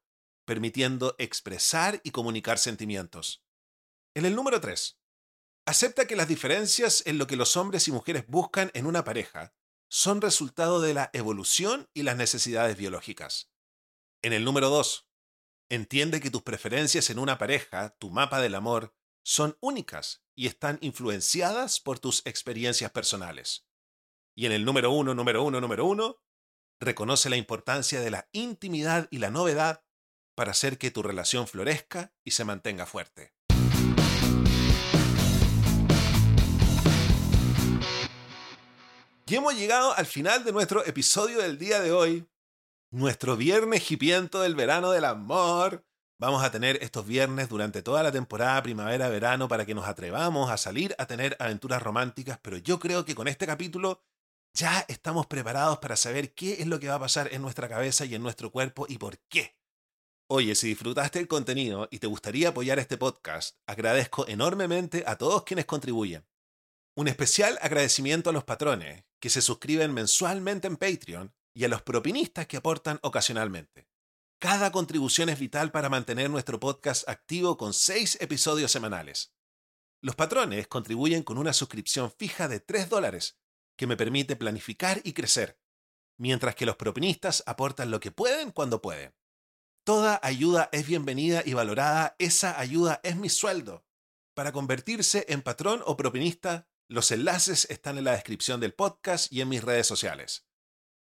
permitiendo 0.47 1.17
expresar 1.19 2.01
y 2.05 2.13
comunicar 2.13 2.59
sentimientos. 2.59 3.43
En 4.15 4.27
el 4.27 4.37
número 4.37 4.61
3. 4.61 4.97
Acepta 5.67 6.07
que 6.07 6.15
las 6.15 6.29
diferencias 6.29 7.05
en 7.07 7.19
lo 7.19 7.27
que 7.27 7.37
los 7.37 7.57
hombres 7.57 7.89
y 7.89 7.93
mujeres 7.93 8.27
buscan 8.29 8.71
en 8.75 8.87
una 8.87 9.03
pareja 9.03 9.55
son 9.91 10.21
resultado 10.21 10.81
de 10.81 10.95
la 10.95 11.11
evolución 11.13 11.91
y 11.93 12.05
las 12.05 12.17
necesidades 12.17 12.77
biológicas. 12.77 13.51
En 14.23 14.33
el 14.33 14.45
número 14.45 14.71
2. 14.71 15.09
Entiende 15.69 16.21
que 16.21 16.31
tus 16.31 16.43
preferencias 16.43 17.11
en 17.11 17.19
una 17.19 17.39
pareja, 17.39 17.91
tu 17.99 18.11
mapa 18.11 18.41
del 18.41 18.55
amor, 18.55 18.95
son 19.25 19.59
únicas 19.61 20.25
y 20.37 20.47
están 20.47 20.79
influenciadas 20.81 21.81
por 21.81 21.99
tus 21.99 22.25
experiencias 22.25 22.93
personales. 22.93 23.67
Y 24.37 24.47
en 24.47 24.53
el 24.53 24.65
número 24.65 24.93
uno, 24.93 25.13
número 25.15 25.43
uno, 25.43 25.61
número 25.61 25.85
uno, 25.85 26.23
reconoce 26.79 27.29
la 27.29 27.37
importancia 27.37 28.01
de 28.01 28.11
la 28.13 28.29
intimidad 28.33 29.09
y 29.11 29.19
la 29.19 29.31
novedad 29.31 29.85
para 30.37 30.53
hacer 30.53 30.79
que 30.79 30.93
tu 30.93 31.03
relación 31.03 31.49
florezca 31.49 32.15
y 32.25 32.31
se 32.31 32.45
mantenga 32.45 32.87
fuerte. 32.87 33.35
Y 39.31 39.37
hemos 39.37 39.55
llegado 39.55 39.97
al 39.97 40.07
final 40.07 40.43
de 40.43 40.51
nuestro 40.51 40.85
episodio 40.85 41.39
del 41.39 41.57
día 41.57 41.79
de 41.79 41.93
hoy, 41.93 42.29
nuestro 42.91 43.37
viernes 43.37 43.89
hipiento 43.89 44.41
del 44.41 44.57
verano 44.57 44.91
del 44.91 45.05
amor. 45.05 45.87
Vamos 46.19 46.43
a 46.43 46.51
tener 46.51 46.83
estos 46.83 47.07
viernes 47.07 47.49
durante 47.49 47.81
toda 47.81 48.03
la 48.03 48.11
temporada 48.11 48.61
primavera-verano 48.61 49.47
para 49.47 49.65
que 49.65 49.73
nos 49.73 49.87
atrevamos 49.87 50.51
a 50.51 50.57
salir 50.57 50.97
a 50.99 51.07
tener 51.07 51.37
aventuras 51.39 51.81
románticas, 51.81 52.41
pero 52.43 52.57
yo 52.57 52.81
creo 52.81 53.05
que 53.05 53.15
con 53.15 53.29
este 53.29 53.47
capítulo 53.47 54.03
ya 54.53 54.85
estamos 54.89 55.29
preparados 55.29 55.79
para 55.79 55.95
saber 55.95 56.35
qué 56.35 56.55
es 56.55 56.67
lo 56.67 56.81
que 56.81 56.89
va 56.89 56.97
a 56.97 57.01
pasar 57.01 57.33
en 57.33 57.41
nuestra 57.41 57.69
cabeza 57.69 58.05
y 58.07 58.17
en 58.17 58.25
nuestro 58.25 58.51
cuerpo 58.51 58.87
y 58.89 58.99
por 58.99 59.17
qué. 59.29 59.57
Oye, 60.29 60.57
si 60.57 60.67
disfrutaste 60.67 61.21
el 61.21 61.29
contenido 61.29 61.87
y 61.93 62.01
te 62.01 62.09
gustaría 62.09 62.49
apoyar 62.49 62.81
este 62.81 62.99
podcast, 62.99 63.59
agradezco 63.69 64.27
enormemente 64.27 65.05
a 65.07 65.17
todos 65.17 65.45
quienes 65.45 65.67
contribuyen. 65.67 66.30
Un 67.01 67.09
especial 67.09 67.59
agradecimiento 67.63 68.29
a 68.29 68.33
los 68.35 68.45
patrones, 68.45 69.07
que 69.21 69.31
se 69.31 69.41
suscriben 69.41 69.95
mensualmente 69.95 70.67
en 70.67 70.77
Patreon, 70.77 71.35
y 71.55 71.65
a 71.65 71.69
los 71.69 71.81
propinistas 71.81 72.47
que 72.47 72.59
aportan 72.59 72.99
ocasionalmente. 73.01 73.89
Cada 74.39 74.71
contribución 74.71 75.31
es 75.31 75.39
vital 75.39 75.73
para 75.73 75.89
mantener 75.89 76.29
nuestro 76.29 76.61
podcast 76.61 77.09
activo 77.09 77.57
con 77.57 77.73
seis 77.73 78.19
episodios 78.21 78.71
semanales. 78.71 79.33
Los 80.03 80.15
patrones 80.15 80.69
contribuyen 80.69 81.23
con 81.23 81.39
una 81.39 81.55
suscripción 81.55 82.13
fija 82.13 82.49
de 82.49 82.61
3 82.61 82.91
dólares, 82.91 83.39
que 83.79 83.87
me 83.87 83.97
permite 83.97 84.37
planificar 84.37 85.01
y 85.03 85.15
crecer, 85.15 85.59
mientras 86.19 86.55
que 86.55 86.67
los 86.67 86.77
propinistas 86.77 87.43
aportan 87.47 87.91
lo 87.91 87.99
que 87.99 88.11
pueden 88.11 88.51
cuando 88.51 88.83
pueden. 88.83 89.15
Toda 89.85 90.21
ayuda 90.23 90.69
es 90.71 90.87
bienvenida 90.87 91.43
y 91.47 91.55
valorada, 91.55 92.15
esa 92.19 92.61
ayuda 92.61 93.01
es 93.03 93.17
mi 93.17 93.31
sueldo. 93.31 93.87
Para 94.35 94.53
convertirse 94.53 95.25
en 95.31 95.41
patrón 95.41 95.83
o 95.87 95.97
propinista, 95.97 96.70
los 96.91 97.13
enlaces 97.13 97.69
están 97.71 97.99
en 97.99 98.05
la 98.05 98.13
descripción 98.13 98.59
del 98.59 98.75
podcast 98.75 99.33
y 99.33 99.41
en 99.41 99.49
mis 99.49 99.63
redes 99.63 99.87
sociales. 99.87 100.49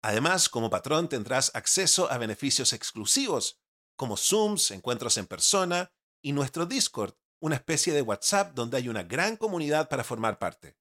Además, 0.02 0.48
como 0.48 0.70
patrón 0.70 1.10
tendrás 1.10 1.52
acceso 1.54 2.10
a 2.10 2.18
beneficios 2.18 2.72
exclusivos, 2.72 3.60
como 3.98 4.16
Zooms, 4.16 4.72
encuentros 4.72 5.18
en 5.18 5.28
persona 5.28 5.92
y 6.22 6.32
nuestro 6.32 6.66
Discord, 6.66 7.16
una 7.42 7.56
especie 7.56 7.92
de 7.92 8.02
WhatsApp 8.02 8.56
donde 8.56 8.78
hay 8.78 8.88
una 8.88 9.04
gran 9.04 9.36
comunidad 9.36 9.90
para 9.90 10.06
formar 10.06 10.40
parte. 10.40 10.78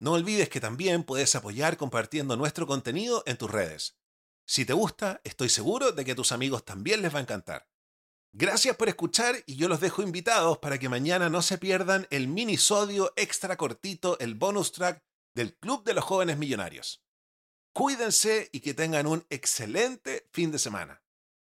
No 0.00 0.14
olvides 0.14 0.48
que 0.48 0.60
también 0.60 1.04
puedes 1.04 1.36
apoyar 1.36 1.76
compartiendo 1.76 2.36
nuestro 2.36 2.66
contenido 2.66 3.22
en 3.24 3.36
tus 3.36 3.52
redes. 3.52 4.00
Si 4.48 4.64
te 4.64 4.72
gusta, 4.72 5.20
estoy 5.22 5.48
seguro 5.48 5.92
de 5.92 6.04
que 6.04 6.12
a 6.12 6.16
tus 6.16 6.32
amigos 6.32 6.64
también 6.64 7.02
les 7.02 7.14
va 7.14 7.20
a 7.20 7.22
encantar. 7.22 7.68
Gracias 8.32 8.76
por 8.76 8.88
escuchar 8.88 9.36
y 9.46 9.56
yo 9.56 9.68
los 9.68 9.80
dejo 9.80 10.02
invitados 10.02 10.58
para 10.58 10.78
que 10.78 10.88
mañana 10.88 11.28
no 11.28 11.42
se 11.42 11.58
pierdan 11.58 12.06
el 12.10 12.28
minisodio 12.28 13.12
extra 13.16 13.56
cortito, 13.56 14.18
el 14.18 14.34
bonus 14.34 14.72
track 14.72 15.02
del 15.34 15.56
Club 15.56 15.84
de 15.84 15.94
los 15.94 16.04
Jóvenes 16.04 16.38
Millonarios. 16.38 17.02
Cuídense 17.72 18.48
y 18.52 18.60
que 18.60 18.74
tengan 18.74 19.06
un 19.06 19.24
excelente 19.30 20.28
fin 20.32 20.50
de 20.50 20.58
semana. 20.58 21.02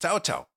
Chao, 0.01 0.21
chao. 0.21 0.54